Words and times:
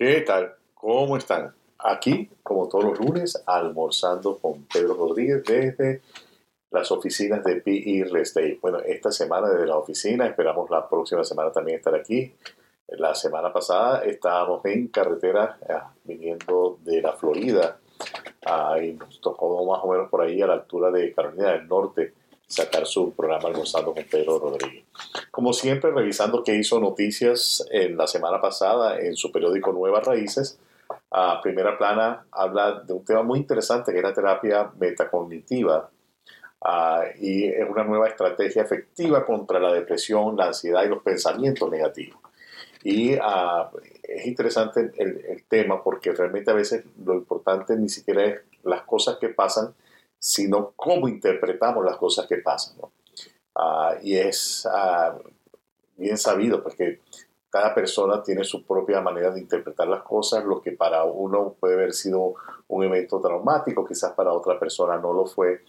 ¿Qué 0.00 0.22
tal? 0.22 0.54
¿Cómo 0.72 1.18
están? 1.18 1.52
Aquí, 1.78 2.30
como 2.42 2.70
todos 2.70 2.84
los 2.84 3.00
lunes, 3.00 3.42
almorzando 3.44 4.38
con 4.38 4.64
Pedro 4.64 4.94
Rodríguez 4.94 5.44
desde 5.44 6.00
las 6.70 6.90
oficinas 6.90 7.44
de 7.44 7.56
PE 7.56 8.04
Real 8.04 8.22
Estate. 8.22 8.58
Bueno, 8.62 8.78
esta 8.78 9.12
semana 9.12 9.50
desde 9.50 9.66
la 9.66 9.76
oficina, 9.76 10.26
esperamos 10.26 10.70
la 10.70 10.88
próxima 10.88 11.22
semana 11.22 11.52
también 11.52 11.76
estar 11.76 11.94
aquí. 11.94 12.34
La 12.88 13.14
semana 13.14 13.52
pasada 13.52 14.02
estábamos 14.04 14.64
en 14.64 14.88
carretera 14.88 15.58
eh, 15.68 15.74
viniendo 16.04 16.78
de 16.82 17.02
la 17.02 17.12
Florida 17.12 17.78
ah, 18.46 18.76
nos 18.98 19.20
tocó 19.20 19.66
más 19.66 19.80
o 19.84 19.88
menos 19.92 20.08
por 20.08 20.22
ahí 20.22 20.40
a 20.40 20.46
la 20.46 20.54
altura 20.54 20.90
de 20.90 21.12
Carolina 21.12 21.52
del 21.52 21.68
Norte 21.68 22.14
sacar 22.50 22.84
su 22.84 23.14
programa 23.14 23.48
Almorzando 23.48 23.94
con 23.94 24.04
Pedro 24.04 24.38
Rodríguez. 24.40 24.84
Como 25.30 25.52
siempre, 25.52 25.92
revisando 25.92 26.42
qué 26.42 26.56
hizo 26.56 26.80
noticias 26.80 27.64
en 27.70 27.96
la 27.96 28.08
semana 28.08 28.40
pasada 28.40 28.98
en 28.98 29.14
su 29.14 29.30
periódico 29.30 29.72
Nuevas 29.72 30.04
Raíces. 30.04 30.58
A 31.12 31.40
primera 31.40 31.78
plana 31.78 32.24
habla 32.32 32.80
de 32.80 32.92
un 32.92 33.04
tema 33.04 33.22
muy 33.22 33.38
interesante 33.38 33.92
que 33.92 33.98
es 33.98 34.04
la 34.04 34.12
terapia 34.12 34.70
metacognitiva 34.78 35.88
uh, 36.60 37.02
y 37.20 37.44
es 37.44 37.68
una 37.68 37.84
nueva 37.84 38.08
estrategia 38.08 38.62
efectiva 38.62 39.24
contra 39.24 39.60
la 39.60 39.72
depresión, 39.72 40.36
la 40.36 40.46
ansiedad 40.46 40.82
y 40.82 40.88
los 40.88 41.02
pensamientos 41.04 41.70
negativos. 41.70 42.20
Y 42.82 43.14
uh, 43.14 43.68
es 44.02 44.26
interesante 44.26 44.90
el, 44.96 45.24
el, 45.28 45.44
tema 45.44 45.84
porque 45.84 46.12
realmente 46.12 46.50
a 46.50 46.54
veces 46.54 46.84
lo 47.04 47.14
importante 47.14 47.76
ni 47.76 47.88
siquiera 47.88 48.24
es 48.24 48.40
las 48.64 48.82
cosas 48.82 49.18
que 49.18 49.28
pasan, 49.28 49.72
sino 50.20 50.74
cómo 50.76 51.08
interpretamos 51.08 51.84
las 51.84 51.96
cosas 51.96 52.26
que 52.26 52.36
pasan. 52.36 52.76
Uh, 53.56 53.98
y 54.02 54.16
es 54.16 54.66
uh, 54.66 55.18
bien 55.96 56.16
sabido 56.16 56.62
porque 56.62 57.00
cada 57.48 57.74
persona 57.74 58.22
tiene 58.22 58.44
su 58.44 58.64
propia 58.64 59.00
manera 59.00 59.32
de 59.32 59.40
interpretar 59.40 59.88
las 59.88 60.02
cosas, 60.02 60.44
lo 60.44 60.60
que 60.60 60.72
para 60.72 61.02
uno 61.04 61.56
puede 61.58 61.74
haber 61.74 61.92
sido 61.92 62.34
un 62.68 62.84
evento 62.84 63.20
traumático, 63.20 63.84
quizás 63.84 64.12
para 64.12 64.32
otra 64.32 64.58
persona 64.58 64.98
no 64.98 65.12
lo 65.12 65.26
fue. 65.26 65.62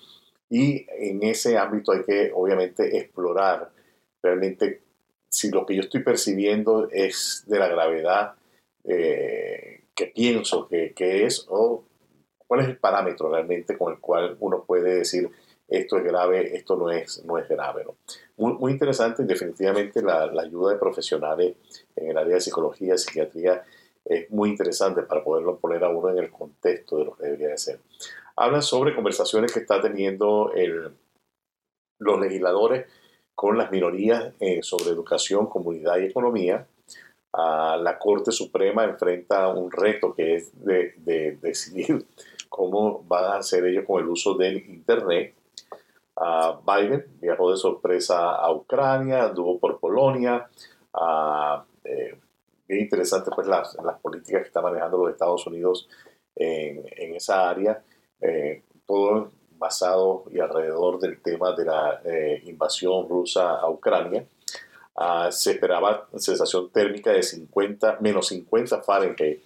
Y 0.49 0.85
en 0.99 1.23
ese 1.23 1.57
ámbito 1.57 1.93
hay 1.93 2.03
que 2.03 2.31
obviamente 2.35 2.97
explorar 2.97 3.71
realmente 4.21 4.83
si 5.29 5.49
lo 5.49 5.65
que 5.65 5.75
yo 5.75 5.81
estoy 5.81 6.03
percibiendo 6.03 6.87
es 6.91 7.45
de 7.47 7.57
la 7.57 7.69
gravedad 7.69 8.35
eh, 8.83 9.85
que 9.95 10.07
pienso 10.07 10.67
que, 10.67 10.93
que 10.93 11.25
es 11.25 11.47
o 11.49 11.83
cuál 12.51 12.63
es 12.63 12.67
el 12.67 12.77
parámetro 12.79 13.29
realmente 13.29 13.77
con 13.77 13.93
el 13.93 13.99
cual 13.99 14.35
uno 14.41 14.65
puede 14.65 14.95
decir 14.95 15.31
esto 15.69 15.97
es 15.97 16.03
grave, 16.03 16.53
esto 16.53 16.75
no 16.75 16.91
es, 16.91 17.23
no 17.23 17.37
es 17.37 17.47
grave. 17.47 17.85
¿no? 17.85 17.95
Muy, 18.35 18.55
muy, 18.55 18.73
interesante, 18.73 19.23
definitivamente 19.23 20.01
la, 20.01 20.23
ayuda 20.37 20.73
de 20.73 20.77
profesionales 20.77 21.55
en 21.95 22.11
el 22.11 22.17
área 22.17 22.33
de 22.33 22.41
psicología, 22.41 22.97
psiquiatría, 22.97 23.63
es 24.03 24.29
muy 24.31 24.49
interesante 24.49 25.03
para 25.03 25.23
poderlo 25.23 25.59
poner 25.59 25.81
a 25.85 25.87
uno 25.91 26.09
en 26.09 26.17
el 26.17 26.29
contexto 26.29 26.97
de 26.97 27.05
lo 27.05 27.15
que 27.15 27.23
debería 27.23 27.47
de 27.47 27.57
ser. 27.57 27.79
Hablan 28.35 28.61
sobre 28.61 28.95
conversaciones 28.95 29.53
que 29.53 29.61
está 29.61 29.79
teniendo 29.79 30.51
el, 30.53 30.91
los 31.99 32.19
legisladores 32.19 32.85
con 33.33 33.57
las 33.57 33.71
minorías 33.71 34.33
eh, 34.41 34.61
sobre 34.61 34.89
educación, 34.89 35.45
comunidad 35.45 35.99
y 35.99 36.07
economía. 36.07 36.67
Uh, 37.31 37.81
la 37.81 37.97
Corte 37.97 38.33
Suprema 38.33 38.83
enfrenta 38.83 39.47
un 39.47 39.71
reto 39.71 40.13
que 40.13 40.35
es 40.35 40.51
de 40.65 41.37
decidir 41.41 42.05
cómo 42.51 43.01
van 43.07 43.23
a 43.23 43.35
hacer 43.37 43.65
ellos 43.65 43.85
con 43.87 44.01
el 44.01 44.09
uso 44.09 44.33
del 44.33 44.57
Internet. 44.57 45.33
Uh, 46.15 46.59
Biden 46.69 47.05
viajó 47.21 47.49
de 47.49 47.57
sorpresa 47.57 48.35
a 48.35 48.51
Ucrania, 48.51 49.23
anduvo 49.23 49.57
por 49.57 49.79
Polonia. 49.79 50.49
Uh, 50.93 51.63
eh, 51.85 52.19
bien 52.67 52.81
interesante 52.81 53.31
pues 53.33 53.47
las, 53.47 53.77
las, 53.81 53.97
políticas 53.99 54.41
que 54.41 54.47
está 54.47 54.61
manejando 54.61 54.97
los 54.97 55.11
Estados 55.11 55.47
Unidos 55.47 55.87
en, 56.35 56.83
en 56.97 57.15
esa 57.15 57.49
área. 57.49 57.81
Eh, 58.19 58.63
todo 58.85 59.31
basado 59.57 60.25
y 60.29 60.39
alrededor 60.39 60.99
del 60.99 61.21
tema 61.21 61.55
de 61.55 61.65
la 61.65 62.01
eh, 62.03 62.43
invasión 62.47 63.07
rusa 63.07 63.55
a 63.55 63.69
Ucrania. 63.69 64.25
Uh, 64.93 65.31
se 65.31 65.51
esperaba 65.51 66.09
sensación 66.17 66.69
térmica 66.69 67.11
de 67.11 67.23
50, 67.23 67.99
menos 68.01 68.27
50 68.27 68.81
Fahrenheit 68.81 69.41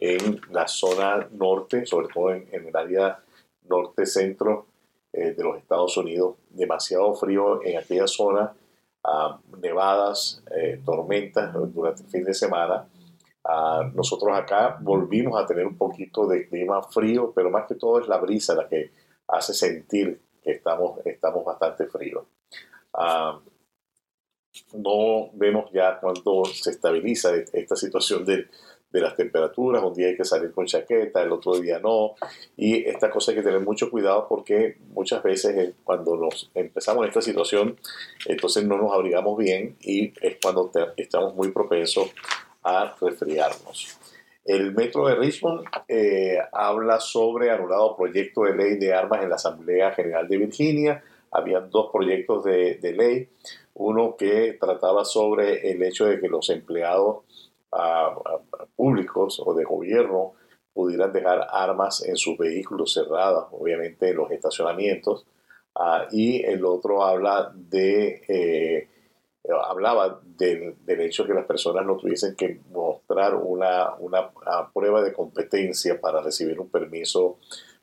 en 0.00 0.40
la 0.50 0.66
zona 0.66 1.28
norte, 1.30 1.84
sobre 1.84 2.08
todo 2.08 2.32
en, 2.32 2.48
en 2.50 2.66
el 2.66 2.76
área 2.76 3.22
norte-centro 3.68 4.66
eh, 5.12 5.32
de 5.32 5.44
los 5.44 5.58
Estados 5.58 5.96
Unidos. 5.96 6.36
Demasiado 6.48 7.14
frío 7.14 7.62
en 7.62 7.78
aquella 7.78 8.06
zona, 8.06 8.52
uh, 9.04 9.56
nevadas, 9.58 10.42
eh, 10.56 10.80
tormentas 10.84 11.52
durante 11.72 12.02
el 12.02 12.08
fin 12.08 12.24
de 12.24 12.34
semana. 12.34 12.88
Uh, 13.44 13.84
nosotros 13.94 14.36
acá 14.36 14.78
volvimos 14.80 15.40
a 15.40 15.46
tener 15.46 15.66
un 15.66 15.76
poquito 15.76 16.26
de 16.26 16.48
clima 16.48 16.82
frío, 16.82 17.32
pero 17.34 17.50
más 17.50 17.66
que 17.66 17.74
todo 17.74 18.00
es 18.00 18.08
la 18.08 18.18
brisa 18.18 18.54
la 18.54 18.68
que 18.68 18.90
hace 19.28 19.52
sentir 19.52 20.20
que 20.42 20.52
estamos, 20.52 20.98
estamos 21.04 21.44
bastante 21.44 21.86
fríos. 21.86 22.24
Uh, 22.94 23.38
no 24.74 25.30
vemos 25.34 25.70
ya 25.72 26.00
cuando 26.00 26.44
se 26.44 26.70
estabiliza 26.70 27.34
esta 27.52 27.76
situación 27.76 28.24
de, 28.24 28.48
de 28.92 29.00
las 29.00 29.14
temperaturas, 29.14 29.82
un 29.82 29.94
día 29.94 30.08
hay 30.08 30.16
que 30.16 30.24
salir 30.24 30.50
con 30.52 30.66
chaqueta, 30.66 31.22
el 31.22 31.30
otro 31.30 31.58
día 31.58 31.78
no, 31.78 32.14
y 32.56 32.84
esta 32.88 33.10
cosa 33.10 33.30
hay 33.30 33.36
que 33.36 33.42
tener 33.44 33.60
mucho 33.60 33.90
cuidado 33.90 34.26
porque 34.28 34.76
muchas 34.92 35.22
veces 35.22 35.74
cuando 35.84 36.16
nos 36.16 36.50
empezamos 36.54 37.06
esta 37.06 37.22
situación, 37.22 37.76
entonces 38.26 38.64
no 38.64 38.76
nos 38.78 38.92
abrigamos 38.92 39.38
bien 39.38 39.76
y 39.80 40.12
es 40.20 40.38
cuando 40.42 40.70
estamos 40.96 41.34
muy 41.34 41.52
propensos 41.52 42.10
a 42.62 42.94
resfriarnos. 43.00 43.98
El 44.44 44.74
Metro 44.74 45.06
de 45.06 45.14
Richmond 45.14 45.66
eh, 45.86 46.38
habla 46.52 46.98
sobre 46.98 47.50
anulado 47.50 47.96
proyecto 47.96 48.42
de 48.42 48.56
ley 48.56 48.76
de 48.78 48.92
armas 48.92 49.22
en 49.22 49.28
la 49.28 49.36
Asamblea 49.36 49.92
General 49.92 50.26
de 50.26 50.38
Virginia. 50.38 51.04
Habían 51.30 51.70
dos 51.70 51.90
proyectos 51.92 52.42
de 52.42 52.94
ley, 52.96 53.28
uno 53.74 54.16
que 54.16 54.56
trataba 54.60 55.04
sobre 55.04 55.70
el 55.70 55.82
hecho 55.84 56.06
de 56.06 56.18
que 56.20 56.28
los 56.28 56.50
empleados 56.50 57.18
a 57.72 58.14
públicos 58.76 59.40
o 59.44 59.54
de 59.54 59.64
gobierno 59.64 60.34
pudieran 60.72 61.12
dejar 61.12 61.46
armas 61.50 62.04
en 62.04 62.16
sus 62.16 62.38
vehículos 62.38 62.92
cerrados, 62.92 63.48
obviamente 63.52 64.10
en 64.10 64.16
los 64.16 64.30
estacionamientos. 64.30 65.26
Uh, 65.74 66.02
y 66.10 66.42
el 66.44 66.64
otro 66.64 67.04
habla 67.04 67.52
de, 67.54 68.22
eh, 68.28 68.88
hablaba 69.64 70.20
del, 70.24 70.74
del, 70.84 71.00
hecho 71.02 71.24
que 71.24 71.32
las 71.32 71.46
personas 71.46 71.86
no 71.86 71.96
tuviesen 71.96 72.34
que 72.34 72.60
mostrar 72.70 73.36
una, 73.36 73.94
una, 73.96 74.32
prueba 74.72 75.00
de 75.00 75.12
competencia 75.12 76.00
para 76.00 76.20
recibir 76.22 76.58
un 76.58 76.70
permiso 76.70 77.38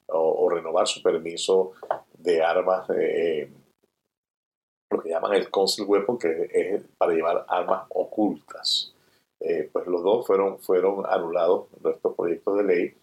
o, 0.08 0.50
renovar 0.50 0.88
su 0.88 1.02
permiso 1.02 1.74
de 2.18 2.44
armas, 2.44 2.90
eh, 2.90 3.50
lo 4.90 5.02
que 5.02 5.10
llaman 5.10 5.34
el 5.34 5.50
concealed 5.50 5.90
weapon, 5.90 6.18
que 6.18 6.50
es 6.52 6.84
para 6.98 7.14
llevar 7.14 7.46
armas 7.48 7.86
ocultas 7.90 8.97
eh, 9.40 9.70
pues 9.72 9.88
los 9.88 10.04
dos 10.04 10.26
fueron, 10.26 10.60
fueron 10.60 11.06
anulados 11.06 11.68
nuestros 11.82 12.16
proyectos 12.16 12.58
de 12.58 12.64
ley. 12.64 12.94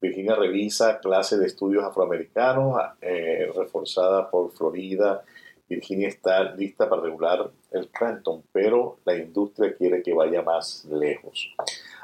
Virginia 0.00 0.34
revisa 0.34 0.98
clase 1.00 1.38
de 1.38 1.46
estudios 1.46 1.84
afroamericanos 1.84 2.80
eh, 3.00 3.50
reforzada 3.54 4.30
por 4.30 4.52
Florida. 4.52 5.24
Virginia 5.68 6.08
está 6.08 6.54
lista 6.54 6.88
para 6.88 7.02
regular 7.02 7.50
el 7.72 7.88
Cranton, 7.90 8.44
pero 8.52 8.98
la 9.04 9.16
industria 9.16 9.74
quiere 9.74 10.02
que 10.02 10.12
vaya 10.12 10.42
más 10.42 10.84
lejos. 10.84 11.54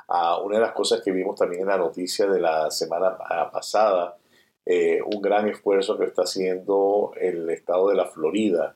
Ah, 0.08 0.40
una 0.42 0.56
de 0.56 0.62
las 0.62 0.72
cosas 0.72 1.00
que 1.00 1.12
vimos 1.12 1.38
también 1.38 1.62
en 1.62 1.68
la 1.68 1.78
noticia 1.78 2.26
de 2.26 2.40
la 2.40 2.70
semana 2.70 3.16
pasada, 3.52 4.16
eh, 4.64 5.00
un 5.02 5.20
gran 5.22 5.48
esfuerzo 5.48 5.98
que 5.98 6.06
está 6.06 6.22
haciendo 6.22 7.12
el 7.20 7.48
estado 7.50 7.88
de 7.88 7.96
la 7.96 8.06
Florida 8.06 8.74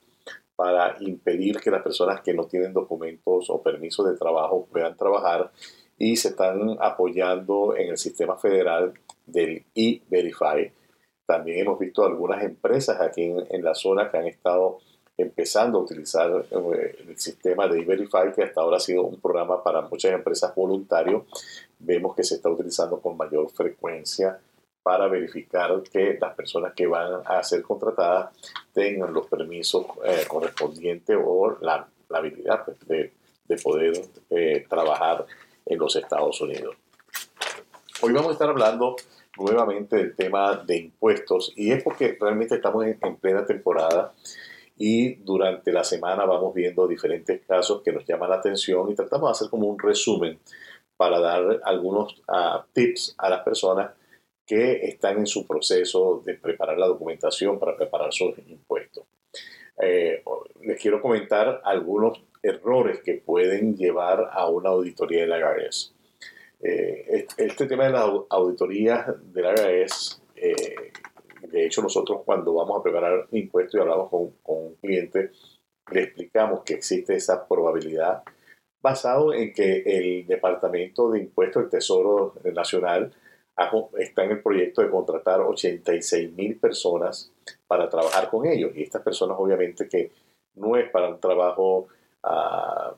para 0.56 0.97
impedir 1.00 1.61
que 1.61 1.70
las 1.70 1.82
personas 1.82 2.23
que 2.23 2.32
no 2.32 2.47
tienen 2.47 2.73
documentos 2.73 3.50
o 3.50 3.62
permisos 3.62 4.08
de 4.08 4.17
trabajo 4.17 4.67
puedan 4.73 4.97
trabajar 4.97 5.53
y 5.99 6.17
se 6.17 6.29
están 6.29 6.76
apoyando 6.81 7.76
en 7.76 7.91
el 7.91 7.99
sistema 7.99 8.37
federal 8.37 8.94
del 9.26 9.64
e-Verify. 9.75 10.73
También 11.26 11.61
hemos 11.61 11.79
visto 11.79 12.05
algunas 12.05 12.43
empresas 12.43 13.00
aquí 13.00 13.25
en, 13.25 13.44
en, 13.50 13.62
la 13.62 13.75
zona 13.75 14.11
que 14.11 14.17
han 14.17 14.26
estado 14.26 14.79
empezando 15.19 15.79
a 15.79 15.82
utilizar 15.82 16.31
eh, 16.50 16.97
el 17.09 17.19
sistema 17.19 17.67
de 17.69 17.81
e-Verify, 17.81 18.32
que 18.35 18.44
hasta 18.44 18.61
ahora 18.61 18.76
ha 18.76 18.81
sido 18.81 19.02
un 19.02 19.20
programa 19.20 19.62
para 19.62 19.82
muchas 19.82 20.12
empresas 20.12 20.55
voluntarios. 20.55 21.25
Vemos 21.79 22.14
que 22.14 22.25
se 22.25 22.37
está 22.37 22.49
utilizando 22.50 23.00
con 23.00 23.17
mayor 23.17 23.50
frecuencia 23.50 24.38
para 24.87 25.09
verificar 25.09 25.83
que 25.83 26.17
las 26.21 26.33
personas 26.37 26.73
que 26.73 26.87
van 26.87 27.21
a 27.25 27.43
ser 27.43 27.61
contratadas 27.62 28.33
tengan 28.73 29.12
los 29.12 29.27
permisos 29.27 29.85
eh, 30.05 30.23
correspondientes 30.29 31.19
o 31.21 31.59
la, 31.61 31.88
la 32.09 32.19
habilidad 32.19 32.65
pues, 32.65 32.79
de, 32.87 33.12
de, 33.49 33.56
poder 33.56 34.00
eh, 34.31 34.65
trabajar 34.71 35.27
en 35.65 35.79
los 35.81 35.97
Estados 35.97 36.41
Unidos. 36.41 36.77
Hoy 38.00 38.12
vamos 38.12 38.29
a 38.29 38.33
estar 38.35 38.49
hablando 38.49 38.94
nuevamente 39.37 39.97
del 39.97 40.15
tema 40.15 40.55
de 40.65 40.77
impuestos 40.77 41.53
y 41.56 41.73
es 41.73 41.83
porque 41.83 42.17
realmente 42.21 42.55
estamos 42.55 42.85
en, 42.85 42.97
en 43.03 43.17
plena 43.17 43.44
temporada 43.44 44.12
y 44.79 45.17
durante 45.17 45.73
la 45.73 45.83
semana 45.83 46.27
vamos 46.27 46.55
viendo 46.55 46.87
diferentes 46.87 47.44
casos 47.44 47.83
que 47.83 47.91
nos 47.91 48.06
llaman 48.06 48.31
la 48.31 48.37
atención 48.37 48.88
y 48.88 48.94
tratamos 48.94 49.31
de 49.31 49.33
hacer 49.33 49.50
como 49.50 49.67
un 49.67 49.81
resumen 49.81 50.38
para 50.97 51.19
dar 51.19 51.61
algunos 51.65 52.23
ah, 52.29 52.65
tips 52.73 53.17
a 53.19 53.29
las 53.29 53.41
personas 53.41 53.91
que 54.47 54.87
están 54.87 55.19
en 55.19 55.27
su 55.27 55.47
proceso 55.47 56.23
de 56.25 56.35
preparar 56.35 56.79
la 56.79 56.87
documentación 56.87 57.59
para 57.59 57.77
preparar 57.77 58.13
sus 58.13 58.39
impuestos. 58.47 59.05
Eh, 59.81 60.23
les 60.63 60.81
quiero 60.81 61.03
comentar 61.03 61.61
algunos 61.65 62.23
errores 62.43 63.01
que 63.03 63.15
pueden 63.15 63.77
llevar 63.77 64.31
a 64.33 64.49
una 64.49 64.71
auditoría 64.71 65.23
del 65.23 65.41
IRS. 65.41 65.93
Eh, 66.63 67.27
este 67.37 67.67
tema 67.67 67.85
de 67.85 67.91
la 67.91 68.03
auditoría 68.31 69.15
del 69.21 69.45
IRS, 69.45 70.23
eh, 70.37 70.93
de 71.43 71.67
hecho 71.67 71.83
nosotros 71.83 72.23
cuando 72.25 72.55
vamos 72.55 72.79
a 72.79 72.83
preparar 72.83 73.27
impuestos 73.33 73.75
y 73.75 73.83
hablamos 73.83 74.09
con, 74.09 74.31
con 74.43 74.57
un 74.59 74.75
cliente, 74.77 75.33
le 75.91 76.03
explicamos 76.03 76.63
que 76.63 76.75
existe 76.75 77.15
esa 77.15 77.47
probabilidad 77.47 78.23
basado 78.81 79.35
en 79.35 79.53
que 79.53 79.83
el 79.85 80.27
Departamento 80.27 81.11
de 81.11 81.21
Impuestos 81.21 81.63
del 81.63 81.71
Tesoro 81.71 82.35
Nacional 82.55 83.13
está 83.99 84.25
en 84.25 84.32
el 84.32 84.43
proyecto 84.43 84.82
de 84.82 84.91
contratar 84.91 85.41
86 85.41 86.32
mil 86.32 86.58
personas 86.58 87.32
para 87.67 87.88
trabajar 87.88 88.29
con 88.29 88.47
ellos. 88.47 88.73
Y 88.75 88.82
estas 88.82 89.03
personas 89.03 89.37
obviamente 89.38 89.88
que 89.88 90.12
no 90.55 90.76
es 90.76 90.91
para 90.91 91.08
un 91.08 91.20
trabajo 91.20 91.88
uh, 92.25 92.94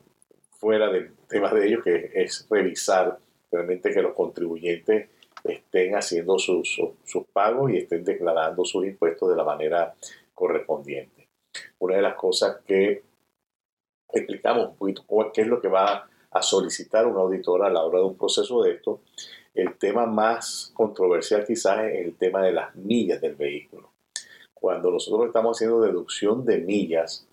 fuera 0.51 0.91
del 0.91 1.15
tema 1.29 1.53
de 1.53 1.67
ellos, 1.67 1.85
que 1.85 2.11
es 2.15 2.47
revisar 2.51 3.19
realmente 3.51 3.93
que 3.93 4.03
los 4.03 4.15
contribuyentes 4.15 5.09
estén 5.45 5.95
haciendo 5.95 6.39
sus, 6.39 6.81
sus 7.05 7.27
pagos 7.33 7.71
y 7.71 7.79
estén 7.79 8.05
declarando 8.05 8.65
sus 8.65 8.85
impuestos 8.85 9.31
de 9.31 9.37
la 9.37 9.45
manera 9.45 9.95
correspondiente. 10.35 11.29
Una 11.79 11.97
de 11.97 12.03
las 12.03 12.15
cosas 12.15 12.59
que 12.67 13.03
explicamos 14.13 14.71
un 14.71 14.77
poquito 14.77 15.05
qué 15.33 15.43
es 15.43 15.47
lo 15.47 15.61
que 15.61 15.69
va 15.69 16.09
a 16.31 16.43
solicitar 16.43 17.07
un 17.07 17.17
auditor 17.17 17.65
a 17.65 17.71
la 17.71 17.83
hora 17.83 17.99
de 17.99 18.05
un 18.05 18.17
proceso 18.17 18.63
de 18.63 18.73
esto, 18.73 19.01
el 19.55 19.77
tema 19.77 20.07
más 20.07 20.71
controversial 20.75 21.45
quizás 21.47 21.81
es 21.87 22.07
el 22.07 22.17
tema 22.17 22.43
de 22.45 22.53
las 22.53 22.75
millas 22.77 23.21
del 23.21 23.35
vehículo. 23.35 23.93
Cuando 24.55 24.91
nosotros 24.91 25.27
estamos 25.27 25.57
haciendo 25.57 25.81
deducción 25.81 26.45
de 26.45 26.59
millas, 26.59 27.27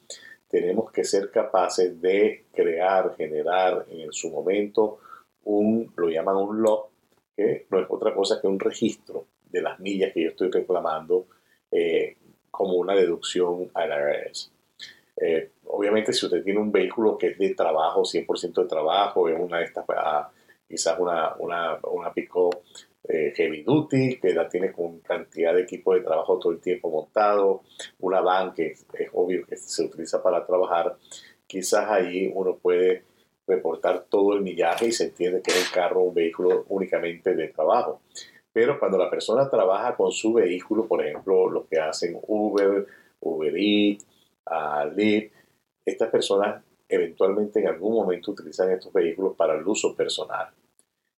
tenemos 0.48 0.92
que 0.92 1.04
ser 1.04 1.32
capaces 1.32 2.00
de 2.02 2.46
crear, 2.54 3.16
generar 3.16 3.86
en 3.90 4.12
su 4.14 4.30
momento 4.30 5.00
un, 5.44 5.92
lo 5.96 6.10
llaman 6.10 6.36
un 6.38 6.62
log, 6.62 6.88
que 7.36 7.66
no 7.70 7.80
es 7.80 7.88
otra 7.90 8.14
cosa 8.14 8.40
que 8.40 8.48
un 8.48 8.60
registro 8.60 9.26
de 9.44 9.62
las 9.62 9.80
millas 9.80 10.14
que 10.14 10.24
yo 10.24 10.30
estoy 10.30 10.52
reclamando 10.52 11.28
eh, 11.72 12.16
como 12.52 12.76
una 12.76 12.94
deducción 12.94 13.70
a 13.74 13.86
la 13.86 13.98
IRS. 14.00 14.52
Eh, 15.18 15.52
obviamente, 15.66 16.14
si 16.14 16.26
usted 16.26 16.44
tiene 16.44 16.60
un 16.60 16.72
vehículo 16.72 17.18
que 17.18 17.28
es 17.28 17.38
de 17.38 17.54
trabajo, 17.54 18.04
100% 18.04 18.62
de 18.62 18.68
trabajo, 18.68 19.30
es 19.30 19.40
una 19.40 19.60
de 19.60 19.66
estas, 19.66 19.86
ah, 19.90 20.30
quizás 20.68 21.00
una, 21.00 21.36
una, 21.40 21.80
una 21.84 22.14
pico 22.14 22.50
eh, 23.08 23.34
heavy 23.36 23.64
duty, 23.64 24.20
que 24.20 24.34
la 24.34 24.50
tiene 24.50 24.72
con 24.72 25.00
cantidad 25.00 25.54
de 25.54 25.62
equipo 25.62 25.94
de 25.94 26.02
trabajo 26.02 26.40
todo 26.40 26.52
el 26.54 26.60
tiempo 26.60 26.90
montado, 26.90 27.62
una 28.00 28.22
van 28.22 28.54
que 28.54 28.68
es 28.72 28.86
obvio 29.14 29.46
que 29.46 29.58
se 29.58 29.84
utiliza 29.84 30.24
para 30.24 30.46
trabajar, 30.46 30.96
quizás 31.46 31.90
ahí 31.90 32.32
uno 32.34 32.56
puede 32.56 33.04
reportar 33.48 34.06
todo 34.10 34.34
el 34.34 34.42
millaje 34.42 34.88
y 34.88 34.92
se 34.92 35.06
entiende 35.06 35.42
que 35.42 35.52
es 35.52 35.68
un 35.68 35.74
carro, 35.74 36.02
un 36.02 36.16
vehículo 36.16 36.66
únicamente 36.70 37.36
de 37.36 37.50
trabajo. 37.50 38.02
Pero 38.52 38.80
cuando 38.80 38.98
la 38.98 39.10
persona 39.10 39.50
trabaja 39.50 39.96
con 39.96 40.12
su 40.12 40.34
vehículo, 40.34 40.88
por 40.88 41.06
ejemplo, 41.06 41.50
lo 41.50 41.68
que 41.68 41.78
hacen 41.78 42.18
Uber, 42.28 42.88
Uber 43.20 43.54
Eats, 43.56 44.06
a 44.48 44.90
estas 45.86 46.10
personas 46.10 46.64
eventualmente 46.88 47.60
en 47.60 47.68
algún 47.68 47.94
momento 47.96 48.32
utilizan 48.32 48.72
estos 48.72 48.94
vehículos 48.94 49.36
para 49.36 49.56
el 49.56 49.68
uso 49.68 49.96
personal. 49.96 50.50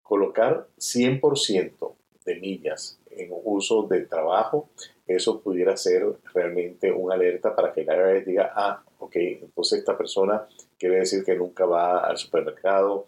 Colocar 0.02 0.68
100% 0.78 1.94
de 2.24 2.34
millas 2.36 2.98
en 3.10 3.30
uso 3.44 3.84
de 3.84 4.02
trabajo, 4.02 4.68
eso 5.06 5.40
pudiera 5.40 5.76
ser 5.76 6.06
realmente 6.34 6.92
una 6.92 7.14
alerta 7.14 7.54
para 7.54 7.72
que 7.72 7.84
la 7.84 7.96
IRS 7.96 8.26
diga, 8.26 8.52
ah, 8.54 8.82
ok, 8.98 9.16
entonces 9.16 9.78
esta 9.78 9.96
persona 9.96 10.46
quiere 10.78 10.96
decir 10.96 11.24
que 11.24 11.34
nunca 11.34 11.64
va 11.64 12.00
al 12.00 12.18
supermercado, 12.18 13.06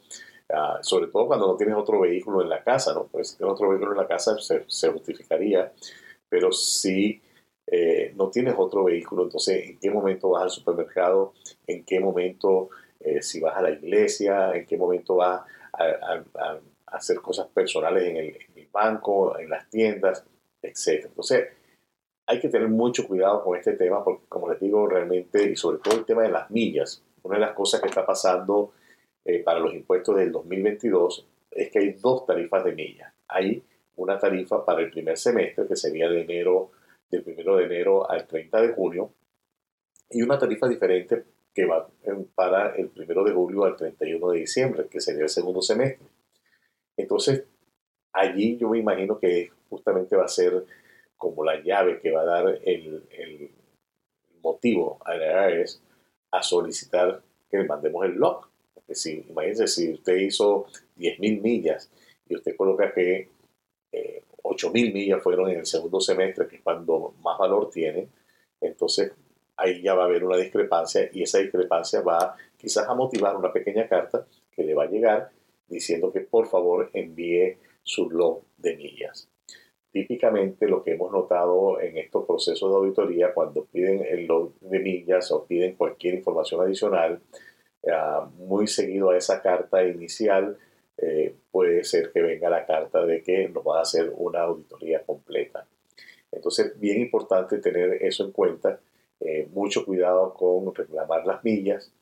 ah, 0.52 0.78
sobre 0.82 1.08
todo 1.08 1.26
cuando 1.26 1.46
no 1.46 1.56
tienes 1.56 1.76
otro 1.76 2.00
vehículo 2.00 2.42
en 2.42 2.48
la 2.48 2.62
casa, 2.62 2.94
¿no? 2.94 3.06
Pues 3.06 3.30
si 3.30 3.36
tienes 3.36 3.52
otro 3.52 3.68
vehículo 3.68 3.92
en 3.92 3.98
la 3.98 4.06
casa 4.06 4.38
se, 4.38 4.64
se 4.66 4.88
justificaría, 4.90 5.72
pero 6.28 6.52
si 6.52 7.20
eh, 7.70 8.12
no 8.16 8.30
tienes 8.30 8.54
otro 8.56 8.84
vehículo, 8.84 9.24
entonces 9.24 9.68
en 9.68 9.78
qué 9.78 9.90
momento 9.90 10.30
vas 10.30 10.44
al 10.44 10.50
supermercado, 10.50 11.34
en 11.66 11.84
qué 11.84 12.00
momento 12.00 12.70
eh, 13.00 13.20
si 13.20 13.40
vas 13.40 13.56
a 13.56 13.62
la 13.62 13.70
iglesia, 13.70 14.52
en 14.54 14.64
qué 14.66 14.76
momento 14.78 15.16
vas 15.16 15.42
a, 15.72 16.22
hacer 16.86 17.18
cosas 17.18 17.46
personales 17.48 18.04
en 18.04 18.16
el, 18.16 18.68
banco, 18.72 19.38
en 19.38 19.50
las 19.50 19.68
tiendas, 19.68 20.24
etc. 20.62 21.06
Entonces 21.06 21.48
hay 22.26 22.40
que 22.40 22.48
tener 22.48 22.68
mucho 22.68 23.06
cuidado 23.06 23.44
con 23.44 23.56
este 23.56 23.74
tema 23.74 24.02
porque 24.02 24.24
como 24.28 24.50
les 24.50 24.60
digo 24.60 24.86
realmente 24.86 25.50
y 25.50 25.56
sobre 25.56 25.78
todo 25.78 25.98
el 25.98 26.04
tema 26.04 26.22
de 26.22 26.30
las 26.30 26.50
millas, 26.50 27.02
una 27.22 27.36
de 27.36 27.42
las 27.42 27.54
cosas 27.54 27.80
que 27.80 27.88
está 27.88 28.06
pasando 28.06 28.72
eh, 29.24 29.40
para 29.40 29.60
los 29.60 29.74
impuestos 29.74 30.16
del 30.16 30.32
2022 30.32 31.26
es 31.50 31.70
que 31.70 31.78
hay 31.80 31.92
dos 31.92 32.24
tarifas 32.24 32.64
de 32.64 32.72
millas. 32.72 33.12
Hay 33.28 33.62
una 33.96 34.18
tarifa 34.18 34.64
para 34.64 34.80
el 34.80 34.90
primer 34.90 35.18
semestre 35.18 35.66
que 35.66 35.76
sería 35.76 36.08
de 36.08 36.22
enero 36.22 36.70
del 37.10 37.24
1 37.26 37.56
de 37.56 37.64
enero 37.64 38.10
al 38.10 38.26
30 38.26 38.62
de 38.62 38.72
junio 38.74 39.12
y 40.10 40.22
una 40.22 40.38
tarifa 40.38 40.68
diferente 40.68 41.24
que 41.54 41.66
va 41.66 41.88
para 42.34 42.74
el 42.76 42.90
1 42.96 43.24
de 43.24 43.32
julio 43.32 43.64
al 43.64 43.76
31 43.76 44.30
de 44.30 44.38
diciembre, 44.38 44.86
que 44.88 45.00
sería 45.00 45.24
el 45.24 45.28
segundo 45.28 45.60
semestre. 45.60 46.06
Entonces, 46.96 47.44
allí 48.12 48.56
yo 48.56 48.68
me 48.68 48.78
imagino 48.78 49.18
que 49.18 49.50
justamente 49.68 50.16
va 50.16 50.24
a 50.24 50.28
ser 50.28 50.64
como 51.16 51.44
la 51.44 51.60
llave 51.62 52.00
que 52.00 52.10
va 52.10 52.22
a 52.22 52.24
dar 52.24 52.60
el, 52.64 53.04
el 53.10 53.50
motivo 54.42 54.98
a 55.04 55.14
la 55.14 55.50
IRS 55.50 55.82
a 56.30 56.42
solicitar 56.42 57.22
que 57.50 57.58
le 57.58 57.64
mandemos 57.64 58.04
el 58.04 58.12
log. 58.12 58.48
Porque 58.74 58.94
si, 58.94 59.24
imagínense, 59.28 59.66
si 59.66 59.92
usted 59.92 60.16
hizo 60.16 60.66
10.000 60.96 61.40
millas 61.40 61.90
y 62.28 62.36
usted 62.36 62.56
coloca 62.56 62.92
que 62.92 63.30
eh, 63.92 64.22
8.000 64.48 64.92
millas 64.92 65.22
fueron 65.22 65.50
en 65.50 65.60
el 65.60 65.66
segundo 65.66 66.00
semestre, 66.00 66.46
que 66.48 66.56
es 66.56 66.62
cuando 66.62 67.14
más 67.22 67.38
valor 67.38 67.70
tiene, 67.70 68.08
entonces 68.60 69.12
ahí 69.56 69.82
ya 69.82 69.94
va 69.94 70.04
a 70.04 70.06
haber 70.06 70.24
una 70.24 70.36
discrepancia 70.36 71.08
y 71.12 71.22
esa 71.22 71.38
discrepancia 71.38 72.00
va 72.00 72.36
quizás 72.56 72.88
a 72.88 72.94
motivar 72.94 73.36
una 73.36 73.52
pequeña 73.52 73.88
carta 73.88 74.26
que 74.52 74.62
le 74.62 74.74
va 74.74 74.84
a 74.84 74.90
llegar 74.90 75.30
diciendo 75.68 76.12
que 76.12 76.20
por 76.20 76.46
favor 76.46 76.90
envíe 76.92 77.58
su 77.82 78.08
log 78.10 78.42
de 78.56 78.76
millas. 78.76 79.28
Típicamente 79.90 80.68
lo 80.68 80.82
que 80.82 80.92
hemos 80.92 81.10
notado 81.10 81.80
en 81.80 81.96
estos 81.98 82.24
procesos 82.26 82.70
de 82.70 82.76
auditoría, 82.76 83.32
cuando 83.34 83.64
piden 83.64 84.04
el 84.04 84.26
log 84.26 84.52
de 84.60 84.78
millas 84.78 85.30
o 85.32 85.44
piden 85.44 85.74
cualquier 85.76 86.14
información 86.14 86.60
adicional, 86.60 87.20
eh, 87.82 87.92
muy 88.36 88.66
seguido 88.66 89.10
a 89.10 89.16
esa 89.16 89.40
carta 89.42 89.84
inicial, 89.84 90.58
eh, 91.00 91.32
puede 91.52 91.84
ser 91.84 92.10
que 92.10 92.20
venga 92.20 92.50
la 92.50 92.66
carta 92.66 93.06
de 93.06 93.22
que 93.22 93.48
nos 93.48 93.64
va 93.64 93.78
a 93.78 93.82
hacer 93.82 94.12
una 94.16 94.40
auditoría 94.40 95.04
completa. 95.04 95.66
Entonces, 96.32 96.78
bien 96.78 97.00
importante 97.00 97.58
tener 97.58 98.02
eso 98.02 98.24
en 98.24 98.32
cuenta. 98.32 98.80
Eh, 99.20 99.48
mucho 99.52 99.84
cuidado 99.84 100.34
con 100.34 100.74
reclamar 100.74 101.24
las 101.24 101.44
millas. 101.44 101.92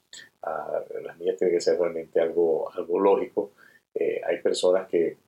Ah, 0.43 0.83
las 1.03 1.19
millas 1.19 1.37
tienen 1.37 1.57
que 1.57 1.61
ser 1.61 1.79
realmente 1.79 2.21
algo, 2.21 2.73
algo 2.73 2.99
lógico. 2.99 3.53
Eh, 3.95 4.21
hay 4.25 4.41
personas 4.41 4.89
que 4.89 5.19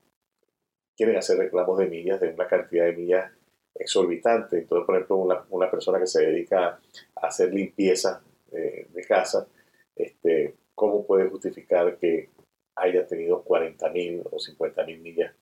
quieren 0.96 1.16
hacer 1.16 1.38
reclamos 1.38 1.78
de 1.78 1.88
millas 1.88 2.20
de 2.20 2.30
una 2.30 2.46
cantidad 2.46 2.86
de 2.86 2.96
millas 2.96 3.32
exorbitante. 3.74 4.60
Entonces, 4.60 4.86
por 4.86 4.96
ejemplo, 4.96 5.16
una, 5.16 5.44
una 5.50 5.70
persona 5.70 5.98
que 5.98 6.06
se 6.06 6.24
dedica 6.24 6.80
a 7.16 7.26
hacer 7.26 7.52
limpieza 7.52 8.22
de 8.50 9.04
casa, 9.06 9.46
este, 9.94 10.54
¿cómo 10.74 11.06
puede 11.06 11.28
justificar 11.28 11.98
que 11.98 12.30
haya 12.80 13.06
tenido 13.06 13.44
40.000 13.44 14.22
o 14.30 14.36
50.000 14.36 15.00
millas 15.00 15.32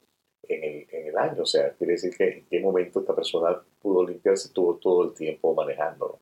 en 0.42 0.64
el, 0.64 0.86
en 0.90 1.06
el, 1.08 1.16
año. 1.16 1.42
O 1.42 1.46
sea, 1.46 1.72
quiere 1.72 1.94
decir 1.94 2.16
que 2.16 2.28
en 2.28 2.46
qué 2.46 2.60
momento 2.60 3.00
esta 3.00 3.14
persona 3.14 3.60
pudo 3.80 4.06
limpiarse, 4.06 4.48
estuvo 4.48 4.76
todo 4.76 5.04
el 5.04 5.14
tiempo 5.14 5.54
manejándolo. 5.54 6.20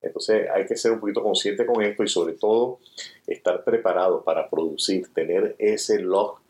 Entonces 0.00 0.48
hay 0.50 0.64
que 0.66 0.76
ser 0.76 0.92
un 0.92 1.00
poquito 1.00 1.22
consciente 1.22 1.66
con 1.66 1.82
esto 1.82 2.02
y 2.02 2.08
sobre 2.08 2.34
todo 2.34 2.78
estar 3.26 3.64
preparado 3.64 4.22
para 4.22 4.48
producir, 4.48 5.12
tener 5.12 5.56
ese 5.58 6.00
log 6.00 6.40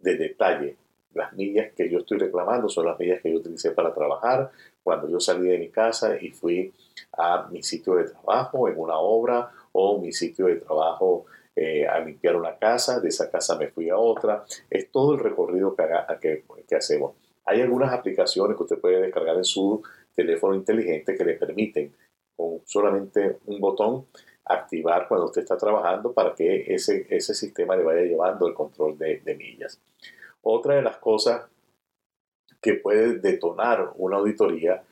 de 0.00 0.16
detalle. 0.16 0.76
Las 1.14 1.32
millas 1.32 1.72
que 1.76 1.90
yo 1.90 1.98
estoy 1.98 2.18
reclamando 2.18 2.68
son 2.68 2.86
las 2.86 2.98
millas 2.98 3.20
que 3.20 3.30
yo 3.30 3.38
utilicé 3.38 3.72
para 3.72 3.92
trabajar 3.92 4.50
cuando 4.82 5.08
yo 5.08 5.20
salí 5.20 5.48
de 5.48 5.58
mi 5.58 5.68
casa 5.68 6.16
y 6.20 6.30
fui 6.30 6.72
a 7.12 7.48
mi 7.50 7.62
sitio 7.62 7.96
de 7.96 8.04
trabajo 8.04 8.68
en 8.68 8.78
una 8.78 8.98
obra 8.98 9.50
o 9.72 9.98
mi 9.98 10.12
sitio 10.12 10.46
de 10.46 10.56
trabajo 10.56 11.26
eh, 11.54 11.86
a 11.86 12.00
limpiar 12.00 12.36
una 12.36 12.56
casa, 12.56 13.00
de 13.00 13.08
esa 13.08 13.30
casa 13.30 13.58
me 13.58 13.68
fui 13.68 13.90
a 13.90 13.96
otra. 13.96 14.44
Es 14.70 14.90
todo 14.90 15.14
el 15.14 15.20
recorrido 15.20 15.76
que, 16.20 16.44
que, 16.66 16.76
hacemos. 16.76 17.14
Hay 17.44 17.60
algunas 17.60 17.92
aplicaciones 17.92 18.56
que 18.56 18.62
usted 18.62 18.78
puede 18.80 19.02
descargar 19.02 19.36
en 19.36 19.44
su 19.44 19.82
teléfono 20.14 20.54
inteligente 20.54 21.14
que 21.14 21.24
le 21.24 21.34
permiten 21.34 21.94
con 22.36 22.62
solamente 22.64 23.38
un 23.46 23.60
botón 23.60 24.06
activar 24.44 25.06
cuando 25.08 25.26
usted 25.26 25.42
está 25.42 25.56
trabajando 25.56 26.12
para 26.12 26.34
que 26.34 26.74
ese, 26.74 27.06
ese 27.10 27.34
sistema 27.34 27.76
le 27.76 27.84
vaya 27.84 28.02
llevando 28.02 28.46
el 28.46 28.54
control 28.54 28.96
de, 28.96 29.20
de 29.20 29.34
millas. 29.34 29.80
Otra 30.40 30.76
de 30.76 30.82
las 30.82 30.96
cosas 30.96 31.46
que 32.60 32.74
puede 32.74 33.18
detonar 33.18 33.92
una 33.96 34.16
auditoría 34.16 34.82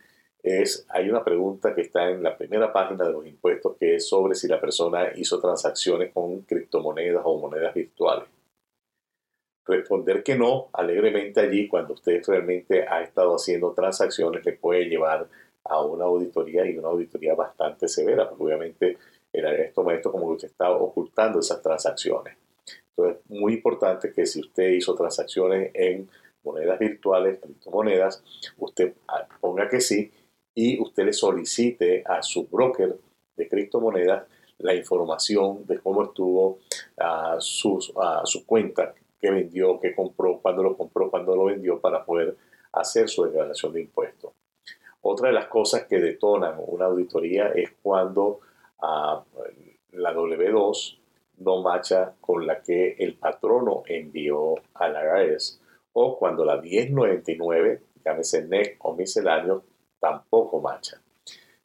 es, 0.43 0.87
hay 0.89 1.11
una 1.11 1.23
pregunta 1.23 1.75
que 1.75 1.83
está 1.83 2.09
en 2.11 2.23
la 2.23 2.37
primera 2.37 2.73
página 2.73 3.05
de 3.05 3.13
los 3.13 3.27
impuestos 3.27 3.77
que 3.79 3.97
es 3.97 4.09
sobre 4.09 4.35
si 4.35 4.49
la 4.49 4.61
persona 4.61 5.13
hizo 5.15 5.41
transacciones 5.41 6.13
con 6.13 6.43
criptomonedas 6.43 7.23
o 7.25 7.39
monedas 7.39 7.75
virtuales. 7.75 8.29
Responder 9.67 10.23
que 10.23 10.37
no 10.37 10.69
alegremente 10.73 11.41
allí 11.41 11.69
cuando 11.69 11.95
usted 11.95 12.23
realmente 12.27 12.87
ha 12.89 13.03
estado 13.03 13.35
haciendo 13.35 13.73
transacciones 13.73 14.45
le 14.45 14.53
puede 14.55 14.87
llevar 14.87 15.29
a 15.65 15.85
una 15.85 16.05
auditoría 16.07 16.65
y 16.67 16.79
una 16.79 16.89
auditoría 16.89 17.35
bastante 17.35 17.87
severa, 17.87 18.29
porque 18.29 18.45
obviamente 18.45 18.99
en 19.33 19.47
estos 19.47 19.85
momentos 19.85 20.11
como 20.11 20.29
que 20.29 20.35
usted 20.35 20.49
está 20.49 20.71
ocultando 20.71 21.41
esas 21.41 21.63
transacciones. 21.63 22.37
Entonces, 22.97 23.23
muy 23.29 23.55
importante 23.55 24.13
que 24.13 24.27
si 24.27 24.41
usted 24.41 24.71
hizo 24.71 24.95
transacciones 24.95 25.71
en 25.75 26.09
monedas 26.43 26.79
virtuales, 26.79 27.39
criptomonedas, 27.41 28.25
usted 28.59 28.95
ponga 29.41 29.69
que 29.69 29.81
sí 29.81 30.11
y 30.55 30.81
usted 30.81 31.05
le 31.05 31.13
solicite 31.13 32.03
a 32.07 32.23
su 32.23 32.47
broker 32.47 32.97
de 33.37 33.49
criptomonedas 33.49 34.25
la 34.59 34.75
información 34.75 35.65
de 35.67 35.79
cómo 35.79 36.05
estuvo 36.05 36.59
a 36.99 37.37
su 37.41 38.47
cuenta, 38.47 38.95
qué 39.19 39.31
vendió, 39.31 39.81
qué 39.81 39.95
compró, 39.95 40.39
cuándo 40.41 40.63
lo 40.63 40.77
compró, 40.77 41.11
cuándo 41.11 41.35
lo 41.35 41.45
vendió 41.45 41.81
para 41.81 42.05
poder 42.05 42.37
hacer 42.73 43.09
su 43.09 43.25
declaración 43.25 43.73
de 43.73 43.83
impuestos. 43.83 44.33
Otra 45.03 45.29
de 45.29 45.35
las 45.35 45.47
cosas 45.47 45.87
que 45.87 45.99
detonan 45.99 46.57
una 46.59 46.87
auditoría 46.87 47.49
es 47.49 47.71
cuando 47.83 48.41
ah, 48.83 49.25
la 49.93 50.15
W2 50.15 50.99
no 51.39 51.63
macha 51.63 52.15
con 52.21 52.47
la 52.47 52.63
que 52.63 52.97
el 52.99 53.15
patrono 53.15 53.83
envió 53.87 54.57
a 54.75 54.89
la 54.89 55.25
IRS 55.25 55.61
o 55.93 56.19
cuando 56.19 56.45
la 56.45 56.61
1099, 56.61 57.83
llámese 58.05 58.47
NEC 58.47 58.77
o 58.85 58.95
misceláneo, 58.95 59.65
tampoco 60.01 60.61
macha. 60.61 61.01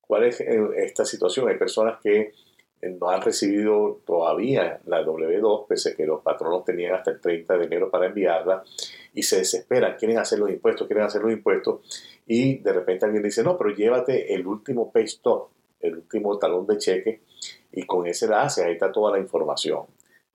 ¿Cuál 0.02 0.26
es 0.26 0.42
eh, 0.42 0.60
esta 0.78 1.06
situación? 1.06 1.50
Hay 1.50 1.58
personas 1.58 2.00
que 2.02 2.34
eh, 2.82 2.98
no 3.00 3.10
han 3.10 3.22
recibido 3.22 4.02
todavía 4.06 4.80
la 4.86 5.04
W2, 5.04 5.66
pese 5.68 5.92
a 5.92 5.96
que 5.96 6.06
los 6.06 6.22
patronos 6.22 6.64
tenían 6.64 6.94
hasta 6.94 7.12
el 7.12 7.22
30 7.22 7.58
de 7.58 7.66
enero 7.66 7.90
para 7.90 8.08
enviarla, 8.08 8.64
y 9.14 9.24
se 9.24 9.38
desesperan, 9.38 9.96
quieren 9.98 10.18
hacer 10.18 10.40
los 10.40 10.50
impuestos, 10.50 10.88
quieren 10.88 11.06
hacer 11.06 11.22
los 11.22 11.32
impuestos, 11.32 11.80
y 12.28 12.58
de 12.58 12.74
repente 12.74 13.06
alguien 13.06 13.24
dice, 13.24 13.44
no, 13.44 13.58
pero 13.58 13.72
llévate 13.72 14.34
el 14.34 14.46
último 14.46 14.92
pay 14.92 15.06
stop, 15.06 15.50
el 15.80 15.96
último 15.96 16.38
talón 16.38 16.68
de 16.68 16.78
cheque, 16.78 17.22
y 17.72 17.84
con 17.86 18.06
ese 18.08 18.28
la 18.28 18.44
hace, 18.44 18.64
ahí 18.64 18.74
está 18.74 18.92
toda 18.92 19.12
la 19.12 19.20
información. 19.20 19.86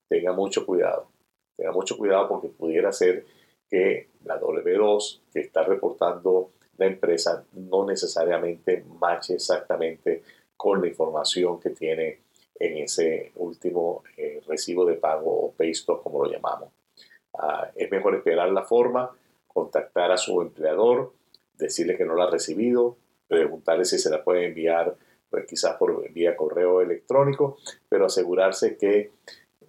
Tenga 0.08 0.32
mucho 0.32 0.66
cuidado, 0.66 1.08
tenga 1.56 1.72
mucho 1.72 1.96
cuidado 1.96 2.28
porque 2.28 2.48
pudiera 2.48 2.92
ser 2.92 3.24
que 3.68 4.08
la 4.24 4.40
W2 4.40 5.20
que 5.32 5.40
está 5.40 5.62
reportando 5.62 6.50
la 6.80 6.86
empresa 6.86 7.44
no 7.52 7.84
necesariamente 7.84 8.82
mache 8.98 9.34
exactamente 9.34 10.22
con 10.56 10.80
la 10.80 10.88
información 10.88 11.60
que 11.60 11.70
tiene 11.70 12.20
en 12.58 12.78
ese 12.78 13.32
último 13.36 14.02
eh, 14.16 14.40
recibo 14.46 14.86
de 14.86 14.94
pago 14.94 15.30
o 15.30 15.52
pay 15.52 15.72
stop, 15.72 16.02
como 16.02 16.24
lo 16.24 16.32
llamamos. 16.32 16.70
Ah, 17.38 17.70
es 17.74 17.90
mejor 17.90 18.14
esperar 18.14 18.50
la 18.50 18.64
forma, 18.64 19.14
contactar 19.46 20.10
a 20.10 20.16
su 20.16 20.40
empleador, 20.40 21.12
decirle 21.52 21.98
que 21.98 22.06
no 22.06 22.14
la 22.14 22.24
ha 22.24 22.30
recibido, 22.30 22.96
preguntarle 23.28 23.84
si 23.84 23.98
se 23.98 24.08
la 24.08 24.24
puede 24.24 24.46
enviar, 24.46 24.96
pues 25.28 25.46
quizás 25.46 25.76
por 25.76 26.10
vía 26.12 26.34
correo 26.34 26.80
electrónico, 26.80 27.58
pero 27.90 28.06
asegurarse 28.06 28.78
que 28.78 29.12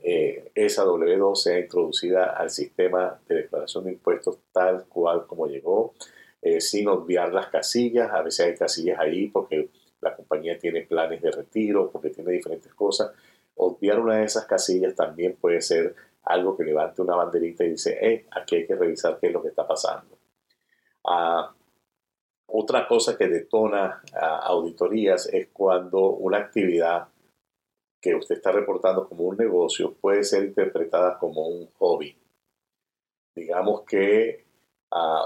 eh, 0.01 0.50
esa 0.56 0.86
W2 0.86 1.36
sea 1.36 1.60
introducida 1.60 2.38
al 2.38 2.50
sistema 2.50 3.20
de 3.27 3.36
declaración 3.36 3.84
de 3.84 3.91
impuestos 3.91 4.39
tal 4.53 4.86
cual 4.86 5.27
como 5.27 5.48
llegó, 5.48 5.94
eh, 6.42 6.62
sin 6.62 6.88
obviar 6.88 7.34
las 7.34 7.48
casillas. 7.48 8.12
A 8.12 8.22
veces 8.22 8.48
hay 8.48 8.56
casillas 8.56 9.00
ahí 9.00 9.28
porque 9.28 9.70
la 10.02 10.16
compañía 10.16 10.58
tiene 10.58 10.82
planes 10.82 11.22
de 11.22 11.32
retiro, 11.32 11.92
porque 11.92 12.10
tiene 12.10 12.32
diferentes 12.32 12.74
cosas. 12.74 13.12
Obviar 13.56 14.00
una 14.00 14.18
de 14.18 14.26
esas 14.26 14.46
casillas 14.46 14.96
también 14.96 15.36
puede 15.40 15.62
ser 15.62 15.96
algo 16.24 16.56
que 16.58 16.64
levante 16.64 17.02
una 17.02 17.16
banderita 17.16 17.64
y 17.64 17.72
dice, 17.72 17.98
eh, 18.02 18.26
aquí 18.32 18.56
hay 18.56 18.68
que 18.68 18.76
revisar 18.76 19.20
qué 19.20 19.28
es 19.28 19.34
lo 19.34 19.42
que 19.42 19.50
está 19.50 19.68
pasando. 19.68 20.18
Ah, 21.06 21.54
otra 22.48 22.88
cosa 22.88 23.18
que 23.18 23.28
detona 23.28 24.02
auditorías 24.44 25.28
es 25.28 25.48
cuando 25.54 26.10
una 26.10 26.38
actividad 26.38 27.08
que 28.02 28.16
usted 28.16 28.36
está 28.36 28.52
reportando 28.52 29.08
como 29.08 29.26
un 29.26 29.38
negocio 29.38 29.94
puede 29.94 30.24
ser 30.24 30.44
interpretada 30.44 31.18
como 31.18 31.48
un 31.48 31.68
hobby. 31.78 32.18
Digamos 33.36 33.84
que 33.84 34.50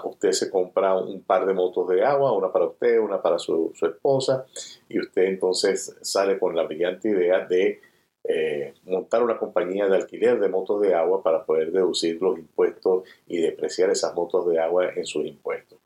usted 0.04 0.32
se 0.32 0.50
compra 0.50 0.96
un 0.96 1.22
par 1.24 1.46
de 1.46 1.54
motos 1.54 1.88
de 1.90 2.04
agua, 2.04 2.32
una 2.32 2.52
para 2.52 2.66
usted, 2.66 3.00
una 3.00 3.22
para 3.22 3.40
su, 3.40 3.74
esposa, 3.82 4.46
y 4.88 5.00
usted 5.00 5.24
entonces 5.24 5.98
sale 6.02 6.38
con 6.38 6.56
la 6.56 6.64
brillante 6.64 7.10
idea 7.10 7.46
de 7.46 7.82
eh, 8.24 8.74
montar 8.86 9.24
una 9.24 9.38
compañía 9.38 9.88
de 9.88 9.96
alquiler 9.96 10.40
de 10.40 10.50
motos 10.50 10.82
de 10.82 10.94
agua 10.94 11.22
para 11.22 11.46
poder 11.46 11.72
deducir 11.72 12.22
los 12.22 12.38
impuestos 12.38 13.04
y 13.28 13.38
depreciar 13.38 13.90
esas 13.90 14.14
motos 14.16 14.48
de 14.48 14.60
agua 14.60 14.90
en 14.96 15.06
sus 15.06 15.26
impuestos. 15.26 15.80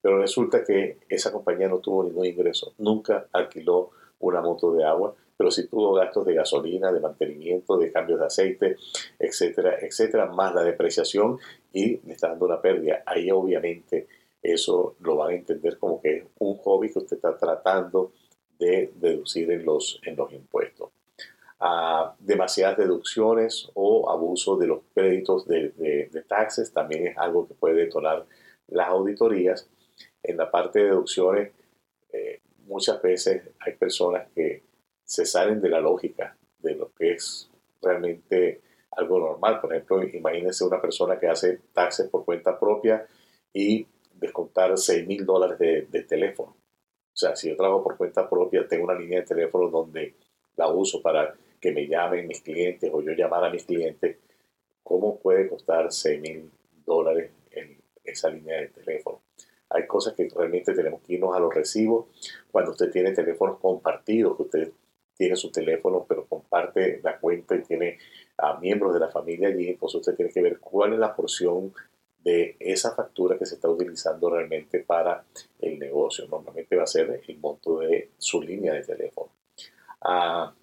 Pero 0.00 0.18
resulta 0.18 0.64
que 0.64 0.98
esa 1.08 1.32
compañía 1.32 1.68
no 1.68 1.78
tuvo 1.78 2.02
ningún 2.04 2.26
ingreso, 2.26 2.74
nunca 2.78 3.28
alquiló 3.32 3.90
una 4.18 4.40
moto 4.40 4.72
de 4.72 4.84
agua, 4.84 5.14
pero 5.36 5.50
si 5.50 5.66
tuvo 5.66 5.94
gastos 5.94 6.24
de 6.26 6.34
gasolina, 6.34 6.92
de 6.92 7.00
mantenimiento, 7.00 7.76
de 7.76 7.90
cambios 7.90 8.20
de 8.20 8.26
aceite, 8.26 8.76
etcétera, 9.18 9.78
etcétera, 9.80 10.26
más 10.26 10.54
la 10.54 10.62
depreciación 10.62 11.38
y 11.72 11.98
le 12.06 12.12
está 12.12 12.28
dando 12.28 12.46
una 12.46 12.60
pérdida. 12.60 13.02
Ahí 13.06 13.30
obviamente 13.30 14.06
eso 14.42 14.96
lo 15.00 15.16
van 15.16 15.30
a 15.30 15.34
entender 15.34 15.78
como 15.78 16.00
que 16.00 16.16
es 16.16 16.24
un 16.38 16.56
hobby 16.58 16.92
que 16.92 16.98
usted 16.98 17.16
está 17.16 17.36
tratando 17.36 18.12
de 18.58 18.92
deducir 18.96 19.50
en 19.50 19.64
los, 19.64 20.00
en 20.04 20.16
los 20.16 20.32
impuestos. 20.32 20.90
Ah, 21.60 22.16
demasiadas 22.18 22.76
deducciones 22.78 23.70
o 23.74 24.10
abuso 24.10 24.56
de 24.56 24.66
los 24.66 24.80
créditos 24.92 25.46
de, 25.46 25.70
de, 25.70 26.22
taxes 26.22 26.72
también 26.72 27.06
es 27.06 27.16
algo 27.16 27.46
que 27.46 27.54
puede 27.54 27.76
detonar 27.76 28.26
las 28.66 28.88
auditorías. 28.88 29.70
En 30.24 30.36
la 30.36 30.50
parte 30.50 30.80
de 30.80 30.86
deducciones, 30.86 31.52
eh, 32.12 32.40
muchas 32.66 33.00
veces 33.00 33.42
hay 33.60 33.74
personas 33.74 34.28
que 34.34 34.64
se 35.04 35.24
salen 35.24 35.60
de 35.60 35.68
la 35.68 35.80
lógica 35.80 36.36
de 36.58 36.74
lo 36.74 36.92
que 36.92 37.12
es 37.12 37.48
realmente 37.80 38.60
algo 38.96 39.18
normal. 39.18 39.60
Por 39.60 39.72
ejemplo, 39.72 40.02
imagínense 40.02 40.64
una 40.64 40.80
persona 40.80 41.18
que 41.18 41.28
hace 41.28 41.60
taxes 41.72 42.08
por 42.08 42.24
cuenta 42.24 42.58
propia 42.58 43.06
y 43.52 43.86
descontar 44.14 44.76
6 44.76 45.06
mil 45.06 45.24
dólares 45.24 45.58
de, 45.58 46.02
teléfono. 46.04 46.50
O 46.50 47.16
sea, 47.16 47.36
si 47.36 47.48
yo 47.48 47.56
trabajo 47.56 47.82
por 47.82 47.96
cuenta 47.96 48.28
propia, 48.28 48.66
tengo 48.66 48.84
una 48.84 48.94
línea 48.94 49.20
de 49.20 49.26
teléfono 49.26 49.68
donde 49.68 50.14
la 50.56 50.68
uso 50.68 51.02
para 51.02 51.34
que 51.60 51.72
me 51.72 51.86
llamen 51.86 52.26
mis 52.26 52.40
clientes 52.40 52.90
o 52.92 53.02
yo 53.02 53.12
llamar 53.12 53.44
a 53.44 53.50
mis 53.50 53.64
clientes. 53.64 54.16
¿Cómo 54.82 55.18
puede 55.18 55.48
costar 55.48 55.92
6 55.92 56.20
mil 56.20 56.50
dólares 56.84 57.30
en 57.50 57.78
esa 58.04 58.30
línea 58.30 58.60
de 58.60 58.68
teléfono? 58.68 59.20
Hay 59.70 59.86
cosas 59.86 60.14
que 60.14 60.28
realmente 60.28 60.74
tenemos 60.74 61.00
que 61.02 61.14
irnos 61.14 61.34
a 61.34 61.40
los 61.40 61.54
recibos. 61.54 62.06
Cuando 62.50 62.72
usted 62.72 62.90
tiene 62.90 63.12
teléfonos 63.12 63.58
compartidos, 63.58 64.36
que 64.36 64.42
usted 64.42 64.72
tiene 65.16 65.36
su 65.36 65.50
teléfono, 65.50 66.04
pero 66.08 66.26
comparte 66.26 67.00
la 67.02 67.18
cuenta 67.18 67.54
y 67.54 67.62
tiene 67.62 67.98
a 68.38 68.58
miembros 68.58 68.94
de 68.94 69.00
la 69.00 69.10
familia 69.10 69.48
allí, 69.48 69.68
entonces 69.68 70.00
usted 70.00 70.16
tiene 70.16 70.32
que 70.32 70.42
ver 70.42 70.58
cuál 70.58 70.94
es 70.94 70.98
la 70.98 71.14
porción 71.14 71.72
de 72.18 72.56
esa 72.60 72.94
factura 72.94 73.38
que 73.38 73.46
se 73.46 73.56
está 73.56 73.68
utilizando 73.68 74.30
realmente 74.30 74.80
para 74.80 75.24
el 75.60 75.78
negocio. 75.78 76.26
Normalmente 76.28 76.76
va 76.76 76.84
a 76.84 76.86
ser 76.86 77.20
el 77.26 77.38
monto 77.38 77.80
de 77.80 78.10
su 78.18 78.40
línea 78.40 78.72
de 78.74 78.82
teléfono. 78.82 79.32
Ah, 80.00 80.54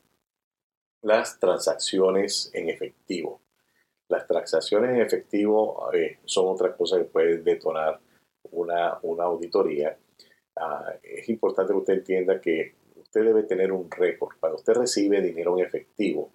las 1.01 1.39
transacciones 1.39 2.49
en 2.53 2.69
efectivo. 2.69 3.41
Las 4.09 4.27
transacciones 4.27 4.91
en 4.91 5.01
efectivo 5.01 5.91
eh, 5.93 6.19
son 6.25 6.47
otra 6.47 6.75
cosa 6.75 6.97
que 6.97 7.05
puede 7.05 7.37
detonar 7.37 7.99
una, 8.51 8.97
una 9.03 9.25
auditoría. 9.25 9.97
Ah, 10.55 10.93
es 11.03 11.29
importante 11.29 11.73
que 11.73 11.79
usted 11.79 11.93
entienda 11.93 12.41
que 12.41 12.75
usted 13.09 13.25
debe 13.25 13.43
tener 13.43 13.71
un 13.71 13.89
récord. 13.89 14.35
Cuando 14.39 14.57
usted 14.57 14.73
recibe 14.73 15.19
dinero 15.19 15.57
en 15.57 15.65
efectivo, 15.65 16.31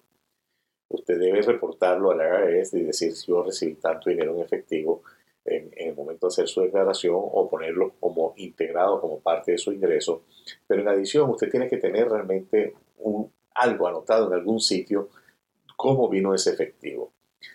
usted 0.89 1.17
debe 1.17 1.41
reportarlo 1.41 2.11
a 2.11 2.15
la 2.15 2.51
IRS 2.51 2.73
y 2.73 2.83
decir 2.83 3.15
si 3.15 3.27
yo 3.27 3.43
recibí 3.43 3.75
tanto 3.75 4.09
dinero 4.09 4.35
en 4.35 4.41
efectivo 4.41 5.01
en, 5.45 5.71
el 5.77 5.95
momento 5.95 6.27
de 6.27 6.33
hacer 6.33 6.47
su 6.49 6.61
declaración 6.61 7.15
o 7.17 7.49
ponerlo 7.49 7.93
como 8.01 8.33
integrado 8.35 8.99
como 8.99 9.21
parte 9.21 9.53
de 9.53 9.57
su 9.57 9.71
ingreso. 9.71 10.23
Pero 10.67 10.81
en 10.81 10.89
adición, 10.89 11.29
usted 11.29 11.49
tiene 11.49 11.69
que 11.69 11.77
tener 11.77 12.09
realmente 12.09 12.73
algo 13.53 13.87
anotado 13.87 14.27
en 14.27 14.33
algún 14.33 14.59
sitio 14.59 15.09
cómo 15.77 16.09
vino 16.09 16.33
ese 16.33 16.51
efectivo. 16.51 17.13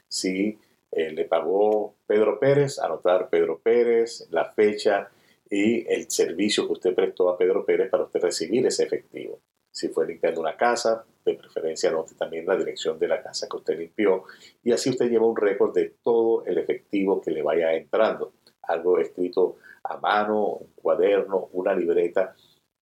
Si 0.08 0.58
eh, 0.92 1.10
le 1.10 1.26
pagó 1.26 1.94
Pedro 2.06 2.38
Pérez, 2.38 2.78
anotar 2.78 3.28
Pedro 3.28 3.58
Pérez, 3.58 4.28
la 4.30 4.46
fecha, 4.46 5.10
y 5.50 5.86
el 5.92 6.10
servicio 6.10 6.66
que 6.66 6.74
usted 6.74 6.94
prestó 6.94 7.28
a 7.28 7.36
Pedro 7.36 7.64
Pérez 7.66 7.90
para 7.90 8.04
usted 8.04 8.20
recibir 8.20 8.64
ese 8.66 8.84
efectivo. 8.84 9.40
Si 9.72 9.88
fue 9.88 10.06
limpiando 10.06 10.40
una 10.40 10.56
casa, 10.56 11.04
de 11.24 11.34
preferencia 11.34 11.90
anote 11.90 12.14
también 12.14 12.46
la 12.46 12.56
dirección 12.56 12.98
de 12.98 13.08
la 13.08 13.22
casa 13.22 13.46
que 13.48 13.56
usted 13.56 13.78
limpió 13.78 14.24
y 14.62 14.72
así 14.72 14.88
usted 14.90 15.10
lleva 15.10 15.26
un 15.26 15.36
récord 15.36 15.74
de 15.74 15.94
todo 16.02 16.44
el 16.46 16.56
efectivo 16.58 17.20
que 17.20 17.30
le 17.30 17.42
vaya 17.42 17.74
entrando. 17.74 18.32
Algo 18.62 18.98
escrito 18.98 19.56
a 19.82 19.96
mano, 19.98 20.54
un 20.54 20.72
cuaderno, 20.74 21.48
una 21.52 21.74
libreta, 21.74 22.34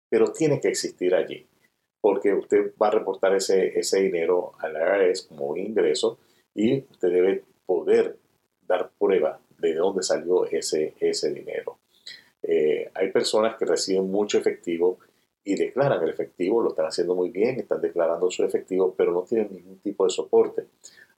pero 0.09 0.33
tiene 0.33 0.61
que 0.61 0.69
existir 0.69 1.15
allí 1.15 1.47
porque 2.01 2.33
usted 2.33 2.73
va 2.81 2.89
a 2.89 2.93
reportar 2.93 3.35
ese, 3.35 3.79
ese 3.79 4.01
dinero 4.01 4.53
al 4.61 4.75
IRS 4.75 5.23
como 5.23 5.47
un 5.47 5.59
ingreso 5.59 6.19
y 6.55 6.85
usted 6.91 7.11
debe 7.11 7.45
poder 7.67 8.17
dar 8.63 8.91
prueba 8.99 9.41
de 9.59 9.75
dónde 9.75 10.03
salió 10.03 10.47
ese, 10.47 10.95
ese 11.01 11.33
dinero. 11.33 11.79
Eh, 12.51 12.91
hay 12.95 13.13
personas 13.13 13.57
que 13.59 13.67
reciben 13.67 14.11
mucho 14.11 14.39
efectivo 14.39 15.01
y 15.45 15.55
declaran 15.55 16.03
el 16.03 16.09
efectivo, 16.09 16.63
lo 16.63 16.71
están 16.71 16.87
haciendo 16.87 17.15
muy 17.15 17.29
bien, 17.29 17.61
están 17.61 17.83
declarando 17.83 18.31
su 18.31 18.43
efectivo, 18.43 18.95
pero 18.97 19.13
no 19.13 19.23
tienen 19.23 19.53
ningún 19.53 19.79
tipo 19.81 20.05
de 20.05 20.11
soporte. 20.11 20.67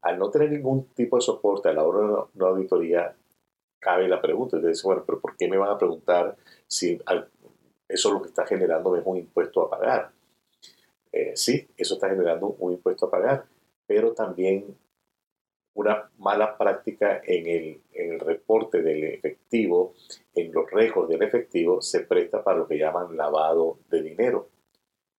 Al 0.02 0.18
no 0.18 0.28
tener 0.28 0.50
ningún 0.50 0.86
tipo 0.88 1.16
de 1.16 1.22
soporte 1.22 1.68
a 1.68 1.72
la 1.72 1.84
hora 1.84 2.00
de 2.00 2.14
una 2.34 2.48
auditoría, 2.48 3.14
cabe 3.78 4.08
la 4.08 4.20
pregunta. 4.20 4.56
Entonces, 4.56 4.82
bueno, 4.82 5.04
pero 5.06 5.20
¿por 5.20 5.36
qué 5.36 5.48
me 5.48 5.56
van 5.56 5.70
a 5.70 5.78
preguntar 5.78 6.36
si 6.66 7.00
eso 7.88 8.12
lo 8.12 8.22
que 8.22 8.28
está 8.28 8.44
generando 8.44 8.96
es 8.96 9.02
un 9.06 9.16
impuesto 9.16 9.62
a 9.62 9.70
pagar? 9.70 10.10
Eh, 11.12 11.32
sí, 11.36 11.68
eso 11.76 11.94
está 11.94 12.08
generando 12.08 12.56
un 12.58 12.72
impuesto 12.72 13.06
a 13.06 13.10
pagar, 13.10 13.44
pero 13.86 14.14
también 14.14 14.76
una 15.74 16.10
mala 16.18 16.56
práctica 16.56 17.20
en 17.24 17.46
el, 17.46 18.20
reporte 18.20 18.82
del 18.82 19.04
efectivo, 19.04 19.94
en 20.34 20.52
los 20.52 20.70
récords 20.70 21.08
del 21.08 21.22
efectivo, 21.22 21.80
se 21.80 22.00
presta 22.00 22.42
para 22.42 22.58
lo 22.58 22.68
que 22.68 22.78
llaman 22.78 23.16
lavado 23.16 23.78
de 23.88 24.02
dinero. 24.02 24.48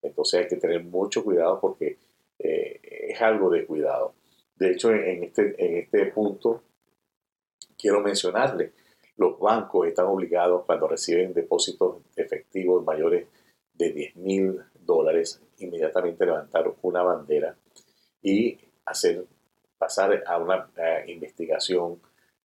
Entonces 0.03 0.41
hay 0.41 0.49
que 0.49 0.57
tener 0.57 0.85
mucho 0.85 1.25
cuidado 1.25 1.61
porque 1.61 1.99
eh, 2.39 2.81
es 2.83 3.21
algo 3.21 3.51
de 3.51 3.65
cuidado. 3.67 4.15
De 4.57 4.73
hecho, 4.73 4.93
en 4.93 5.25
este, 5.25 5.55
en 5.59 5.77
este 5.77 6.07
punto 6.07 6.63
quiero 7.79 8.01
mencionarle, 8.01 8.73
los 9.17 9.39
bancos 9.39 9.87
están 9.87 10.07
obligados 10.07 10.65
cuando 10.65 10.89
reciben 10.89 11.33
depósitos 11.33 12.03
efectivos 12.17 12.85
mayores 12.85 13.27
de 13.75 13.93
10 13.93 14.17
mil 14.17 14.61
dólares, 14.81 15.43
inmediatamente 15.59 16.27
levantar 16.27 16.73
una 16.83 17.03
bandera 17.03 17.57
y 18.23 18.59
hacer 18.85 19.25
pasar 19.81 20.23
a 20.27 20.37
una 20.37 20.71
investigación 21.07 21.99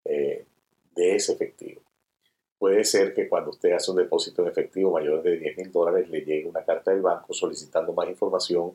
eh, 0.04 0.46
de 0.94 1.16
ese 1.16 1.32
efectivo. 1.32 1.82
Puede 2.56 2.84
ser 2.84 3.12
que 3.12 3.28
cuando 3.28 3.50
usted 3.50 3.72
hace 3.72 3.90
un 3.90 3.96
depósito 3.96 4.42
en 4.42 4.48
efectivo 4.48 4.92
mayor 4.92 5.20
de 5.20 5.38
10 5.38 5.58
mil 5.58 5.72
dólares 5.72 6.08
le 6.08 6.20
llegue 6.20 6.48
una 6.48 6.64
carta 6.64 6.92
del 6.92 7.02
banco 7.02 7.34
solicitando 7.34 7.92
más 7.92 8.08
información 8.08 8.70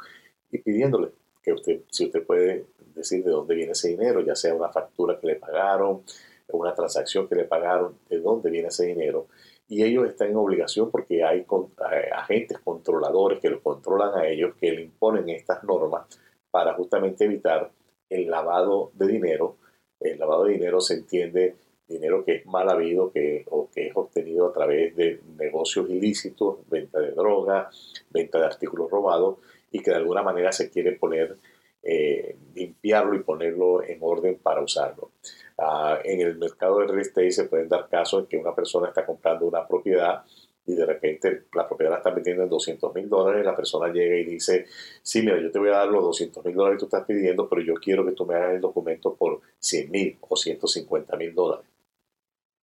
y 0.51 0.57
pidiéndole 0.57 1.11
que 1.41 1.53
usted, 1.53 1.81
si 1.89 2.07
usted 2.07 2.25
puede 2.25 2.65
decir 2.93 3.23
de 3.23 3.31
dónde 3.31 3.55
viene 3.55 3.71
ese 3.71 3.87
dinero, 3.87 4.19
ya 4.19 4.35
sea 4.35 4.53
una 4.53 4.69
factura 4.73 5.17
que 5.17 5.27
le 5.27 5.35
pagaron, 5.37 6.03
una 6.49 6.73
transacción 6.73 7.29
que 7.29 7.35
le 7.35 7.45
pagaron, 7.45 7.97
de 8.09 8.19
dónde 8.19 8.49
viene 8.49 8.67
ese 8.67 8.87
dinero. 8.87 9.27
Y 9.69 9.83
ellos 9.83 10.05
están 10.09 10.31
en 10.31 10.35
obligación 10.35 10.91
porque 10.91 11.23
hay 11.23 11.39
eh, 11.39 12.09
agentes 12.13 12.59
controladores 12.59 13.39
que 13.39 13.49
los 13.49 13.61
controlan 13.61 14.17
a 14.19 14.27
ellos, 14.27 14.53
que 14.59 14.71
le 14.71 14.81
imponen 14.81 15.29
estas 15.29 15.63
normas 15.63 16.05
para 16.51 16.73
justamente 16.73 17.23
evitar 17.23 17.71
el 18.09 18.29
lavado 18.29 18.91
de 18.93 19.07
dinero. 19.07 19.57
El 19.99 20.19
lavado 20.19 20.45
de 20.45 20.53
dinero 20.53 20.81
se 20.81 20.95
entiende 20.95 21.55
dinero 21.89 22.23
que 22.23 22.35
es 22.35 22.45
mal 22.45 22.69
habido 22.69 23.11
que, 23.11 23.45
o 23.49 23.69
que 23.69 23.87
es 23.87 23.91
obtenido 23.95 24.47
a 24.47 24.53
través 24.53 24.95
de 24.95 25.19
negocios 25.37 25.89
ilícitos, 25.89 26.59
venta 26.69 26.99
de 26.99 27.11
droga, 27.11 27.69
venta 28.11 28.39
de 28.39 28.45
artículos 28.45 28.91
robados 28.91 29.39
y 29.71 29.79
que 29.79 29.91
de 29.91 29.97
alguna 29.97 30.21
manera 30.21 30.51
se 30.51 30.69
quiere 30.69 30.93
poner, 30.93 31.37
eh, 31.81 32.35
limpiarlo 32.53 33.15
y 33.15 33.23
ponerlo 33.23 33.83
en 33.83 33.97
orden 34.01 34.37
para 34.37 34.61
usarlo. 34.61 35.11
Ah, 35.57 35.99
en 36.03 36.21
el 36.21 36.37
mercado 36.37 36.79
de 36.79 36.87
real 36.87 37.01
estate 37.01 37.31
se 37.31 37.45
pueden 37.45 37.67
dar 37.67 37.89
casos 37.89 38.21
en 38.21 38.27
que 38.27 38.37
una 38.37 38.55
persona 38.55 38.87
está 38.89 39.05
comprando 39.05 39.45
una 39.45 39.67
propiedad 39.67 40.23
y 40.65 40.75
de 40.75 40.85
repente 40.85 41.45
la 41.53 41.67
propiedad 41.67 41.91
la 41.91 41.97
están 41.97 42.15
vendiendo 42.15 42.43
en 42.43 42.49
200 42.49 42.93
mil 42.93 43.09
dólares, 43.09 43.45
la 43.45 43.55
persona 43.55 43.91
llega 43.91 44.17
y 44.17 44.23
dice, 44.23 44.65
sí, 45.01 45.21
mira, 45.21 45.41
yo 45.41 45.51
te 45.51 45.59
voy 45.59 45.69
a 45.69 45.77
dar 45.77 45.87
los 45.87 46.03
200 46.03 46.45
mil 46.45 46.55
dólares 46.55 46.77
que 46.77 46.79
tú 46.81 46.85
estás 46.85 47.07
pidiendo, 47.07 47.49
pero 47.49 47.61
yo 47.61 47.73
quiero 47.75 48.05
que 48.05 48.11
tú 48.11 48.25
me 48.25 48.35
hagas 48.35 48.55
el 48.55 48.61
documento 48.61 49.15
por 49.15 49.41
100 49.59 49.91
mil 49.91 50.17
o 50.21 50.35
150 50.35 51.17
mil 51.17 51.33
dólares. 51.33 51.65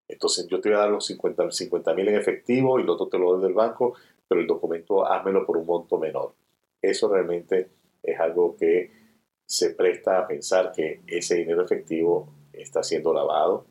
Entonces 0.08 0.46
yo 0.46 0.60
te 0.60 0.68
voy 0.68 0.76
a 0.76 0.82
dar 0.82 0.90
los 0.90 1.04
50 1.06 1.94
mil 1.94 2.08
en 2.08 2.14
efectivo 2.14 2.78
y 2.78 2.84
lo 2.84 2.94
otro 2.94 3.08
te 3.08 3.18
lo 3.18 3.32
doy 3.32 3.42
del 3.42 3.54
banco, 3.54 3.94
pero 4.28 4.40
el 4.40 4.46
documento 4.46 5.04
házmelo 5.04 5.44
por 5.44 5.56
un 5.56 5.66
monto 5.66 5.98
menor. 5.98 6.34
Eso 6.80 7.08
realmente 7.08 7.70
es 8.02 8.20
algo 8.20 8.56
que 8.56 8.90
se 9.44 9.70
presta 9.70 10.18
a 10.18 10.26
pensar 10.26 10.72
que 10.72 11.00
ese 11.06 11.36
dinero 11.36 11.64
efectivo 11.64 12.28
está 12.52 12.82
siendo 12.82 13.12
lavado 13.12 13.66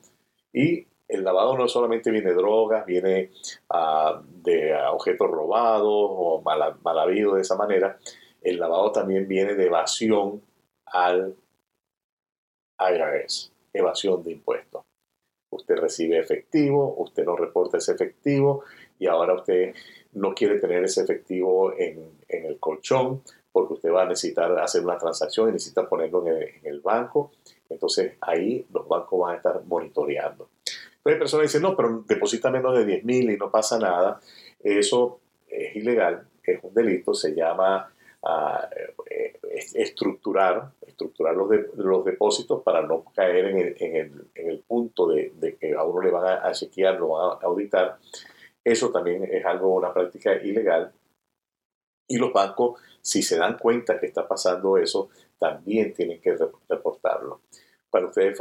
y 0.54 0.88
el 1.08 1.24
lavado 1.24 1.58
no 1.58 1.68
solamente 1.68 2.12
viene 2.12 2.30
de 2.30 2.36
drogas, 2.36 2.86
viene 2.86 3.32
ah, 3.70 4.22
de 4.44 4.76
objetos 4.92 5.30
robados 5.30 5.88
o 5.88 6.42
mal, 6.42 6.78
mal 6.84 7.00
habido 7.00 7.36
de 7.36 7.42
esa 7.42 7.56
manera. 7.56 8.00
El 8.42 8.60
lavado 8.60 8.92
también 8.92 9.28
viene 9.28 9.56
de 9.56 9.66
evasión 9.66 10.42
al 10.88 11.36
IRS, 12.80 13.52
evasión 13.74 14.24
de 14.24 14.32
impuestos. 14.32 14.84
Usted 15.52 15.76
recibe 15.76 16.20
efectivo, 16.20 16.96
usted 16.98 17.24
no 17.24 17.36
reporta 17.36 17.78
ese 17.78 17.94
efectivo 17.94 18.64
y 19.00 19.08
ahora 19.08 19.36
usted 19.36 19.74
no 20.14 20.34
quiere 20.34 20.60
tener 20.60 20.84
ese 20.84 21.04
efectivo 21.04 21.74
en, 21.78 22.16
el 22.28 22.60
colchón 22.60 23.22
porque 23.52 23.74
usted 23.74 23.92
va 23.92 24.04
a 24.04 24.08
necesitar 24.08 24.52
hacer 24.60 24.84
una 24.84 24.98
transacción 24.98 25.50
y 25.50 25.54
necesita 25.54 25.88
ponerlo 25.88 26.26
en 26.28 26.60
el 26.64 26.82
banco. 26.82 27.32
Entonces 27.70 28.14
ahí 28.22 28.66
los 28.74 28.88
bancos 28.88 29.20
van 29.20 29.34
a 29.34 29.38
estar 29.38 29.64
monitoreando 29.66 30.50
hay 31.12 31.20
personas 31.20 31.44
que 31.44 31.48
dicen, 31.48 31.62
no, 31.62 31.76
pero 31.76 32.04
deposita 32.08 32.50
menos 32.50 32.76
de 32.78 32.86
10 32.86 33.06
mil 33.06 33.30
y 33.30 33.38
no 33.38 33.52
pasa 33.52 33.78
nada. 33.78 34.20
Eso 34.64 35.20
es 35.48 35.76
ilegal, 35.76 36.28
es 36.44 36.60
un 36.64 36.74
delito, 36.74 37.14
se 37.14 37.36
llama 37.36 37.92
uh, 38.24 39.04
estructurar, 39.76 40.72
estructurar 40.86 41.36
los, 41.36 41.50
los, 41.76 42.06
depósitos 42.06 42.64
para 42.64 42.82
no 42.82 43.06
caer 43.16 43.46
en 43.46 43.58
el, 43.60 43.76
en 43.80 43.96
el, 43.96 44.28
en 44.34 44.50
el 44.50 44.60
punto 44.60 45.08
de, 45.08 45.32
de, 45.36 45.56
que 45.56 45.76
a 45.76 45.84
uno 45.84 46.02
le 46.02 46.12
van 46.12 46.40
a, 46.44 46.52
chequear, 46.52 47.00
lo 47.00 47.10
van 47.10 47.38
a 47.42 47.46
auditar. 47.46 47.98
Eso 48.64 48.90
también 48.90 49.24
es 49.32 49.46
algo, 49.46 49.76
una 49.76 49.94
práctica 49.94 50.34
ilegal. 50.36 50.92
Y 52.08 52.18
los 52.18 52.34
bancos, 52.34 52.82
si 53.02 53.22
se 53.22 53.38
dan 53.38 53.58
cuenta 53.58 54.00
que 54.00 54.08
está 54.08 54.28
pasando 54.28 54.78
eso, 54.78 55.10
también 55.38 55.94
tienen 55.94 56.20
que 56.20 56.36
reportarlo 56.68 57.42
para 57.96 58.08
usted 58.08 58.36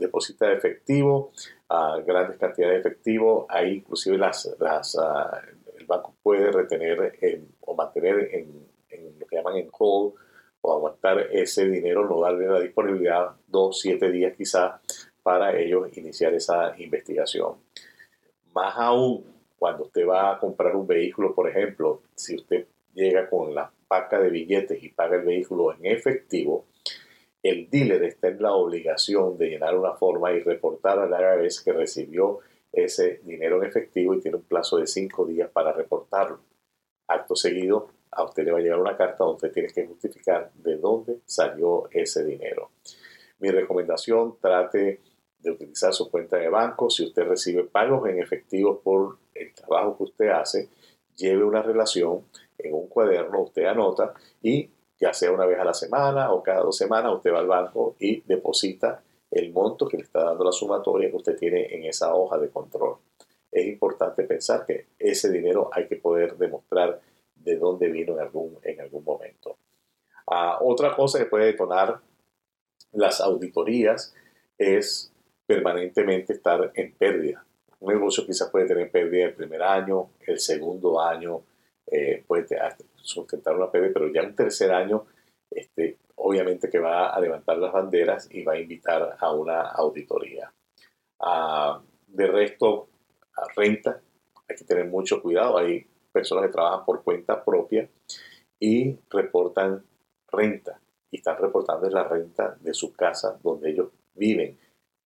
deposita 0.00 0.52
efectivo, 0.52 1.32
a 1.70 1.98
grandes 2.06 2.36
cantidades 2.36 2.74
de 2.74 2.90
efectivo, 2.90 3.46
ahí 3.48 3.76
inclusive 3.76 4.20
ah, 4.22 5.42
el 5.78 5.86
banco 5.86 6.14
puede 6.22 6.52
retener 6.52 7.18
o 7.62 7.74
mantener 7.74 8.28
en, 8.34 8.68
lo 9.18 9.26
que 9.26 9.36
llaman 9.36 9.56
en 9.56 9.70
hold 9.72 10.12
o 10.60 10.74
aguantar 10.74 11.20
ese 11.32 11.64
dinero, 11.70 12.06
no 12.06 12.20
darle 12.20 12.46
la 12.46 12.60
disponibilidad 12.60 13.30
dos, 13.46 13.80
siete 13.80 14.12
días 14.12 14.34
quizá 14.36 14.82
para 15.22 15.58
ellos 15.58 15.96
iniciar 15.96 16.34
esa 16.34 16.74
investigación. 16.76 17.54
Más 18.52 18.74
aún, 18.76 19.24
cuando 19.58 19.84
usted 19.84 20.06
va 20.06 20.32
a 20.34 20.38
comprar 20.38 20.76
un 20.76 20.86
vehículo, 20.86 21.34
por 21.34 21.48
ejemplo, 21.48 22.02
si 22.14 22.36
usted 22.36 22.66
llega 22.92 23.30
con 23.30 23.54
la 23.54 23.72
paca 23.88 24.20
de 24.20 24.28
billetes 24.28 24.82
y 24.82 24.90
paga 24.90 25.16
el 25.16 25.22
vehículo 25.22 25.72
en 25.72 25.86
efectivo, 25.86 26.66
el 27.42 27.68
dealer 27.68 28.04
está 28.04 28.28
en 28.28 28.40
la 28.40 28.52
obligación 28.52 29.36
de 29.36 29.50
llenar 29.50 29.76
una 29.76 29.94
forma 29.94 30.32
y 30.32 30.40
reportar 30.40 30.98
al 30.98 31.10
IRS 31.10 31.62
que 31.62 31.72
recibió 31.72 32.38
ese 32.72 33.20
dinero 33.24 33.58
en 33.58 33.68
efectivo 33.68 34.14
y 34.14 34.20
tiene 34.20 34.38
un 34.38 34.44
plazo 34.44 34.78
de 34.78 34.86
cinco 34.86 35.26
días 35.26 35.50
para 35.50 35.72
reportarlo. 35.72 36.40
Acto 37.08 37.34
seguido, 37.34 37.88
a 38.12 38.24
usted 38.24 38.44
le 38.44 38.52
va 38.52 38.58
a 38.58 38.62
llegar 38.62 38.78
una 38.78 38.96
carta 38.96 39.24
donde 39.24 39.50
tiene 39.50 39.68
que 39.68 39.86
justificar 39.86 40.52
de 40.54 40.76
dónde 40.76 41.20
salió 41.26 41.88
ese 41.90 42.24
dinero. 42.24 42.70
Mi 43.40 43.50
recomendación, 43.50 44.36
trate 44.40 45.00
de 45.40 45.50
utilizar 45.50 45.92
su 45.92 46.10
cuenta 46.10 46.36
de 46.36 46.48
banco. 46.48 46.88
Si 46.88 47.04
usted 47.04 47.24
recibe 47.24 47.64
pagos 47.64 48.08
en 48.08 48.20
efectivo 48.20 48.80
por 48.80 49.18
el 49.34 49.52
trabajo 49.52 49.96
que 49.96 50.04
usted 50.04 50.28
hace, 50.28 50.68
lleve 51.16 51.44
una 51.44 51.62
relación 51.62 52.24
en 52.56 52.74
un 52.74 52.86
cuaderno, 52.86 53.42
usted 53.42 53.64
anota 53.64 54.14
y 54.40 54.70
ya 55.02 55.12
sea 55.12 55.32
una 55.32 55.46
vez 55.46 55.58
a 55.58 55.64
la 55.64 55.74
semana 55.74 56.32
o 56.32 56.44
cada 56.44 56.60
dos 56.60 56.76
semanas, 56.76 57.12
usted 57.12 57.32
va 57.32 57.40
al 57.40 57.48
banco 57.48 57.96
y 57.98 58.20
deposita 58.20 59.02
el 59.32 59.52
monto 59.52 59.88
que 59.88 59.96
le 59.96 60.04
está 60.04 60.22
dando 60.22 60.44
la 60.44 60.52
sumatoria 60.52 61.10
que 61.10 61.16
usted 61.16 61.36
tiene 61.36 61.74
en 61.74 61.82
esa 61.86 62.14
hoja 62.14 62.38
de 62.38 62.48
control. 62.50 62.98
Es 63.50 63.66
importante 63.66 64.22
pensar 64.22 64.64
que 64.64 64.86
ese 65.00 65.28
dinero 65.28 65.70
hay 65.72 65.88
que 65.88 65.96
poder 65.96 66.36
demostrar 66.36 67.00
de 67.34 67.56
dónde 67.56 67.88
vino 67.88 68.12
en 68.12 68.20
algún, 68.20 68.58
en 68.62 68.80
algún 68.80 69.02
momento. 69.02 69.56
Ah, 70.28 70.58
otra 70.60 70.94
cosa 70.94 71.18
que 71.18 71.26
puede 71.26 71.46
detonar 71.46 71.98
las 72.92 73.20
auditorías 73.20 74.14
es 74.56 75.12
permanentemente 75.46 76.32
estar 76.32 76.70
en 76.76 76.94
pérdida. 76.94 77.44
Un 77.80 77.92
negocio 77.92 78.24
quizás 78.24 78.50
puede 78.50 78.66
tener 78.66 78.88
pérdida 78.88 79.24
el 79.24 79.34
primer 79.34 79.62
año, 79.62 80.10
el 80.28 80.38
segundo 80.38 81.00
año, 81.00 81.42
eh, 81.94 82.24
puede 82.26 82.46
sustentar 82.96 83.54
una 83.54 83.70
PB, 83.70 83.92
pero 83.92 84.10
ya 84.10 84.22
un 84.22 84.34
tercer 84.34 84.72
año, 84.72 85.04
este, 85.50 85.98
obviamente 86.16 86.70
que 86.70 86.78
va 86.78 87.10
a 87.10 87.20
levantar 87.20 87.58
las 87.58 87.70
banderas 87.70 88.28
y 88.30 88.42
va 88.42 88.54
a 88.54 88.58
invitar 88.58 89.18
a 89.20 89.32
una 89.34 89.60
auditoría. 89.60 90.50
Ah, 91.20 91.82
de 92.06 92.26
resto, 92.26 92.88
a 93.36 93.44
renta, 93.54 94.00
hay 94.48 94.56
que 94.56 94.64
tener 94.64 94.86
mucho 94.86 95.20
cuidado. 95.20 95.58
Hay 95.58 95.86
personas 96.10 96.46
que 96.46 96.52
trabajan 96.52 96.86
por 96.86 97.02
cuenta 97.04 97.44
propia 97.44 97.86
y 98.58 98.96
reportan 99.10 99.84
renta 100.28 100.80
y 101.10 101.18
están 101.18 101.36
reportando 101.36 101.90
la 101.90 102.04
renta 102.04 102.56
de 102.58 102.72
su 102.72 102.94
casa 102.94 103.38
donde 103.42 103.70
ellos 103.70 103.90
viven. 104.14 104.58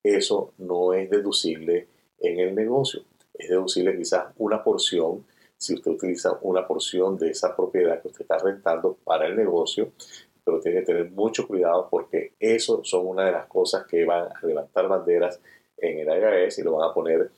Eso 0.02 0.52
no 0.58 0.92
es 0.92 1.08
deducible 1.08 1.88
en 2.18 2.40
el 2.40 2.54
negocio. 2.54 3.04
Es 3.32 3.48
deducible 3.48 3.96
quizás 3.96 4.26
una 4.36 4.62
porción 4.62 5.24
si 5.58 5.74
usted 5.74 5.92
utiliza 5.92 6.38
una 6.42 6.66
porción 6.66 7.16
de 7.16 7.30
esa 7.30 7.54
propiedad 7.54 8.00
que 8.00 8.08
usted 8.08 8.22
está 8.22 8.38
rentando 8.38 8.96
para 9.04 9.26
el 9.26 9.36
negocio, 9.36 9.92
pero 10.44 10.60
tiene 10.60 10.80
que 10.80 10.86
tener 10.86 11.10
mucho 11.10 11.46
cuidado 11.46 11.88
porque 11.90 12.34
eso 12.38 12.84
son 12.84 13.06
una 13.06 13.24
de 13.24 13.32
las 13.32 13.46
cosas 13.46 13.86
que 13.86 14.04
van 14.04 14.28
a 14.28 14.46
levantar 14.46 14.88
banderas 14.88 15.40
en 15.78 15.98
el 15.98 16.08
IRS 16.08 16.58
y 16.58 16.62
lo 16.62 16.76
van 16.76 16.90
a 16.90 16.94
poner 16.94 17.30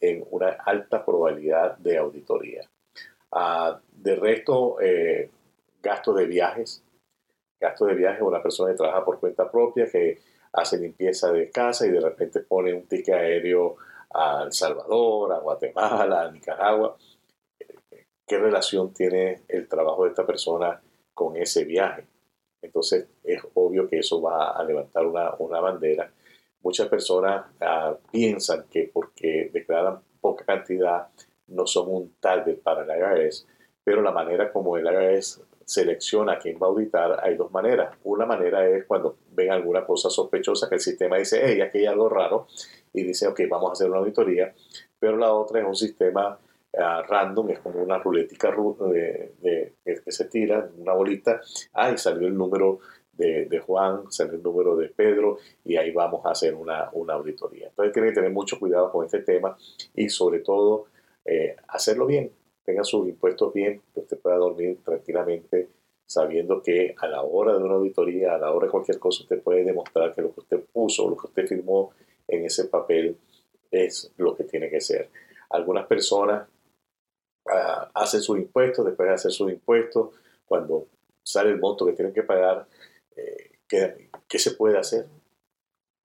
en 0.00 0.24
una 0.30 0.48
alta 0.64 1.04
probabilidad 1.04 1.76
de 1.78 1.98
auditoría. 1.98 2.68
Ah, 3.32 3.80
de 3.92 4.16
resto, 4.16 4.80
eh, 4.80 5.30
gastos 5.82 6.16
de 6.16 6.26
viajes. 6.26 6.82
Gastos 7.60 7.88
de 7.88 7.94
viajes, 7.94 8.22
una 8.22 8.42
persona 8.42 8.70
que 8.70 8.76
trabaja 8.76 9.04
por 9.04 9.20
cuenta 9.20 9.50
propia, 9.50 9.86
que 9.90 10.20
hace 10.52 10.78
limpieza 10.78 11.32
de 11.32 11.50
casa 11.50 11.86
y 11.86 11.90
de 11.90 12.00
repente 12.00 12.40
pone 12.40 12.72
un 12.72 12.86
ticket 12.86 13.14
aéreo 13.14 13.76
a 14.10 14.44
El 14.44 14.52
Salvador, 14.52 15.32
a 15.32 15.38
Guatemala, 15.38 16.22
a 16.22 16.30
Nicaragua. 16.30 16.96
¿Qué 18.26 18.38
relación 18.38 18.92
tiene 18.92 19.42
el 19.48 19.68
trabajo 19.68 20.04
de 20.04 20.10
esta 20.10 20.26
persona 20.26 20.80
con 21.12 21.36
ese 21.36 21.64
viaje? 21.64 22.06
Entonces 22.62 23.06
es 23.22 23.42
obvio 23.54 23.88
que 23.88 23.98
eso 23.98 24.22
va 24.22 24.52
a 24.52 24.64
levantar 24.64 25.06
una, 25.06 25.34
una 25.38 25.60
bandera. 25.60 26.10
Muchas 26.62 26.88
personas 26.88 27.44
ah, 27.60 27.94
piensan 28.10 28.64
que 28.70 28.90
porque 28.92 29.50
declaran 29.52 30.00
poca 30.20 30.44
cantidad 30.44 31.08
no 31.48 31.66
son 31.66 31.90
un 31.90 32.14
target 32.20 32.60
para 32.60 32.82
el 32.82 33.26
IRS, 33.26 33.46
pero 33.84 34.00
la 34.00 34.12
manera 34.12 34.50
como 34.50 34.78
el 34.78 34.86
IRS 34.86 35.42
selecciona 35.66 36.32
a 36.32 36.38
quién 36.38 36.58
va 36.62 36.66
a 36.66 36.70
auditar 36.70 37.20
hay 37.22 37.36
dos 37.36 37.50
maneras. 37.52 37.96
Una 38.04 38.24
manera 38.24 38.66
es 38.66 38.84
cuando 38.86 39.18
ven 39.32 39.50
alguna 39.50 39.84
cosa 39.84 40.08
sospechosa 40.08 40.68
que 40.68 40.76
el 40.76 40.80
sistema 40.80 41.18
dice, 41.18 41.40
hey, 41.42 41.60
aquí 41.60 41.78
hay 41.78 41.86
algo 41.86 42.08
raro, 42.08 42.46
y 42.92 43.02
dice, 43.02 43.26
ok, 43.26 43.40
vamos 43.48 43.70
a 43.70 43.72
hacer 43.72 43.90
una 43.90 43.98
auditoría, 43.98 44.54
pero 44.98 45.16
la 45.16 45.32
otra 45.32 45.60
es 45.60 45.66
un 45.66 45.74
sistema 45.74 46.38
random, 46.76 47.50
es 47.50 47.58
como 47.60 47.82
una 47.82 47.98
ruletica 47.98 48.54
de, 48.90 49.74
que 49.82 50.12
se 50.12 50.24
tira, 50.26 50.70
una 50.76 50.92
bolita, 50.92 51.40
ahí 51.72 51.96
salió 51.96 52.26
el 52.26 52.36
número 52.36 52.80
de, 53.12 53.62
Juan, 53.64 54.10
salió 54.10 54.34
el 54.34 54.42
número 54.42 54.76
de 54.76 54.88
Pedro 54.88 55.38
y 55.64 55.76
ahí 55.76 55.92
vamos 55.92 56.24
a 56.26 56.30
hacer 56.30 56.54
una, 56.54 56.90
una 56.92 57.14
auditoría. 57.14 57.68
Entonces 57.68 57.92
tiene 57.92 58.08
que 58.08 58.14
tener 58.14 58.30
mucho 58.30 58.58
cuidado 58.58 58.90
con 58.90 59.04
este 59.04 59.20
tema 59.20 59.56
y 59.94 60.08
sobre 60.08 60.40
todo 60.40 60.86
eh, 61.24 61.56
hacerlo 61.68 62.06
bien, 62.06 62.32
tenga 62.64 62.82
sus 62.84 63.08
impuestos 63.08 63.52
bien, 63.52 63.82
que 63.92 64.00
usted 64.00 64.18
pueda 64.18 64.36
dormir 64.36 64.78
tranquilamente 64.84 65.68
sabiendo 66.06 66.62
que 66.62 66.94
a 66.98 67.06
la 67.08 67.22
hora 67.22 67.52
de 67.52 67.64
una 67.64 67.74
auditoría, 67.74 68.34
a 68.34 68.38
la 68.38 68.52
hora 68.52 68.66
de 68.66 68.70
cualquier 68.70 68.98
cosa, 68.98 69.22
usted 69.22 69.42
puede 69.42 69.64
demostrar 69.64 70.14
que 70.14 70.22
lo 70.22 70.34
que 70.34 70.40
usted 70.40 70.60
puso, 70.72 71.08
lo 71.08 71.16
que 71.16 71.26
usted 71.26 71.46
firmó 71.46 71.90
en 72.28 72.44
ese 72.44 72.66
papel 72.66 73.16
es 73.70 74.12
lo 74.16 74.34
que 74.36 74.44
tiene 74.44 74.70
que 74.70 74.80
ser. 74.80 75.10
Algunas 75.50 75.86
personas 75.86 76.46
uh, 76.48 76.53
hacen 77.94 78.20
sus 78.20 78.38
impuestos, 78.38 78.84
después 78.84 79.08
de 79.08 79.14
hacer 79.14 79.32
sus 79.32 79.50
impuestos, 79.50 80.10
cuando 80.44 80.86
sale 81.22 81.50
el 81.50 81.58
monto 81.58 81.86
que 81.86 81.92
tienen 81.92 82.12
que 82.12 82.22
pagar, 82.22 82.66
eh, 83.16 83.50
¿qué, 83.68 84.38
se 84.38 84.52
puede 84.52 84.78
hacer? 84.78 85.06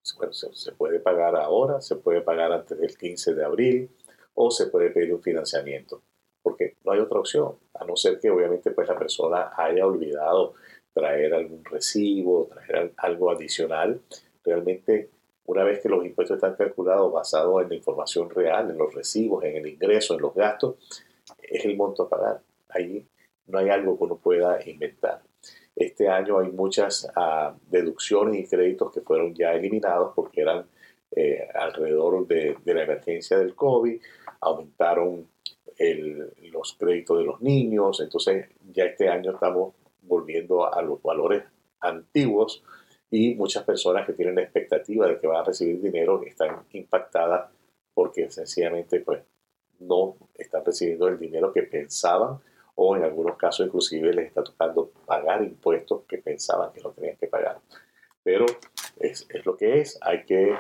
se, 0.01 0.71
puede 0.71 0.99
pagar 0.99 1.35
ahora, 1.35 1.81
se 1.81 1.95
puede 1.95 2.21
pagar 2.21 2.51
antes 2.51 2.77
del 2.79 2.97
15 2.97 3.35
de 3.35 3.45
abril 3.45 3.89
o 4.33 4.49
se 4.49 4.67
puede 4.67 4.89
pedir 4.89 5.13
un 5.13 5.21
financiamiento, 5.21 6.01
porque 6.41 6.77
no 6.83 6.93
hay 6.93 6.99
otra 6.99 7.19
opción, 7.19 7.57
a 7.73 7.85
no 7.85 7.95
ser 7.95 8.19
que 8.19 8.29
obviamente 8.29 8.71
pues 8.71 8.87
la 8.87 8.97
persona 8.97 9.51
haya 9.55 9.85
olvidado 9.85 10.53
traer 10.93 11.33
algún 11.33 11.63
recibo, 11.65 12.47
traer 12.47 12.93
algo 12.97 13.31
adicional. 13.31 14.01
Realmente 14.43 15.09
una 15.45 15.63
vez 15.63 15.81
que 15.81 15.89
los 15.89 16.05
impuestos 16.05 16.35
están 16.35 16.55
calculados 16.55 17.11
basados 17.11 17.63
en 17.63 17.69
la 17.69 17.75
información 17.75 18.29
real, 18.29 18.69
en 18.69 18.77
los 18.77 18.93
recibos, 18.93 19.43
en 19.43 19.57
el 19.57 19.67
ingreso, 19.67 20.13
en 20.13 20.21
los 20.21 20.35
gastos, 20.35 20.75
es 21.49 21.65
el 21.65 21.75
monto 21.75 22.03
a 22.03 22.09
pagar. 22.09 22.41
Ahí 22.69 23.07
no 23.47 23.59
hay 23.59 23.69
algo 23.69 23.97
que 23.97 24.03
uno 24.03 24.17
pueda 24.17 24.59
inventar. 24.65 25.21
Este 25.75 26.09
año 26.09 26.39
hay 26.39 26.51
muchas 26.51 27.09
ah, 27.15 27.55
deducciones 27.69 28.39
y 28.39 28.47
créditos 28.47 28.93
que 28.93 29.01
fueron 29.01 29.33
ya 29.33 29.53
eliminados 29.53 30.13
porque 30.15 30.41
eran 30.41 30.65
eh, 31.15 31.47
alrededor 31.55 32.27
de, 32.27 32.57
la 32.65 32.83
emergencia 32.83 33.37
del 33.39 33.55
COVID, 33.55 33.99
aumentaron 34.41 35.27
los 36.51 36.73
créditos 36.77 37.19
de 37.19 37.23
los 37.23 37.41
niños, 37.41 38.01
entonces 38.01 38.47
ya 38.73 38.83
este 38.83 39.07
año 39.07 39.31
estamos 39.31 39.73
volviendo 40.01 40.71
a 40.71 40.81
los 40.81 41.01
valores 41.01 41.43
antiguos 41.79 42.61
y 43.09 43.33
muchas 43.35 43.63
personas 43.63 44.05
que 44.05 44.11
tienen 44.13 44.35
la 44.35 44.41
expectativa 44.41 45.07
de 45.07 45.19
que 45.19 45.27
van 45.27 45.37
a 45.37 45.43
recibir 45.45 45.81
dinero 45.81 46.21
están 46.23 46.63
impactadas 46.73 47.49
porque 47.93 48.29
sencillamente 48.29 48.99
pues 48.99 49.21
no 49.79 50.15
están 50.37 50.65
recibiendo 50.65 51.07
el 51.07 51.19
dinero 51.19 51.51
que 51.51 51.63
pensaban 51.63 52.39
o 52.81 52.95
en 52.95 53.03
algunos 53.03 53.35
casos 53.35 53.65
inclusive 53.65 54.13
les 54.13 54.27
está 54.27 54.41
tocando 54.41 54.89
pagar 55.05 55.43
impuestos 55.43 56.03
que 56.07 56.17
pensaban 56.17 56.71
que 56.71 56.81
no 56.81 56.91
tenían 56.91 57.17
que 57.17 57.27
pagar. 57.27 57.59
Pero 58.23 58.45
es, 58.99 59.27
lo 59.43 59.57
que 59.57 59.81
es, 59.81 59.97
hay 60.01 60.23
que 60.23 60.55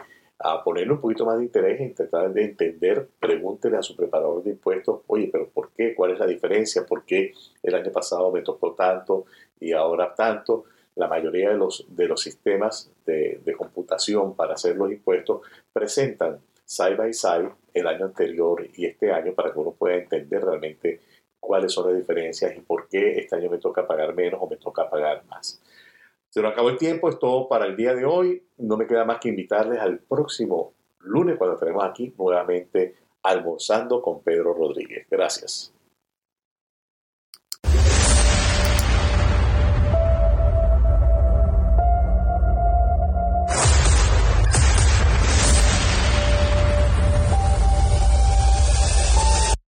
ponerle 0.65 0.93
un 0.93 1.01
poquito 1.01 1.25
más 1.25 1.37
de 1.37 1.45
interés 1.45 1.79
e 1.79 1.89
tratar 1.89 2.33
de 2.33 2.43
entender, 2.43 3.07
pregúntele 3.19 3.77
a 3.77 3.81
su 3.81 3.95
preparador 3.95 4.43
de 4.43 4.51
impuestos, 4.51 5.01
oye, 5.07 5.29
pero 5.31 5.47
¿por 5.49 5.71
qué? 5.71 5.95
¿Cuál 5.95 6.11
es 6.11 6.19
la 6.19 6.27
diferencia? 6.27 6.85
¿Por 6.85 7.05
qué 7.05 7.33
el 7.63 7.75
año 7.75 7.91
pasado 7.91 8.31
me 8.31 8.41
tocó 8.41 8.73
tanto 8.73 9.25
y 9.59 9.71
ahora 9.71 10.13
tanto? 10.13 10.65
La 10.95 11.07
mayoría 11.07 11.51
de 11.51 11.57
los, 11.57 11.85
de 11.87 12.07
los 12.07 12.21
sistemas 12.21 12.91
de, 13.05 13.39
de 13.45 13.53
computación 13.53 14.35
para 14.35 14.55
hacer 14.55 14.75
los 14.75 14.91
impuestos 14.91 15.41
presentan 15.71 16.39
side 16.69 16.95
by 16.95 17.11
side 17.11 17.49
el 17.73 17.87
año 17.87 18.05
anterior 18.05 18.63
y 18.75 18.85
este 18.85 19.11
año 19.11 19.33
para 19.33 19.51
que 19.51 19.57
uno 19.57 19.71
pueda 19.71 19.95
entender 19.95 20.43
realmente 20.43 21.01
cuáles 21.39 21.73
son 21.73 21.87
las 21.87 21.97
diferencias 21.97 22.55
y 22.55 22.61
por 22.61 22.87
qué 22.87 23.17
este 23.17 23.35
año 23.35 23.49
me 23.49 23.57
toca 23.57 23.87
pagar 23.87 24.13
menos 24.13 24.39
o 24.39 24.47
me 24.47 24.57
toca 24.57 24.87
pagar 24.87 25.23
más. 25.25 25.59
Se 26.29 26.43
nos 26.43 26.51
acabó 26.51 26.69
el 26.69 26.77
tiempo, 26.77 27.09
es 27.09 27.17
todo 27.17 27.47
para 27.47 27.65
el 27.65 27.75
día 27.75 27.95
de 27.95 28.05
hoy. 28.05 28.43
No 28.59 28.77
me 28.77 28.85
queda 28.85 29.03
más 29.03 29.17
que 29.17 29.29
invitarles 29.29 29.79
al 29.79 29.97
próximo 29.97 30.73
lunes 30.99 31.37
cuando 31.37 31.55
estaremos 31.55 31.83
aquí 31.83 32.13
nuevamente 32.15 32.93
almorzando 33.23 34.03
con 34.03 34.21
Pedro 34.21 34.53
Rodríguez. 34.53 35.07
Gracias. 35.09 35.73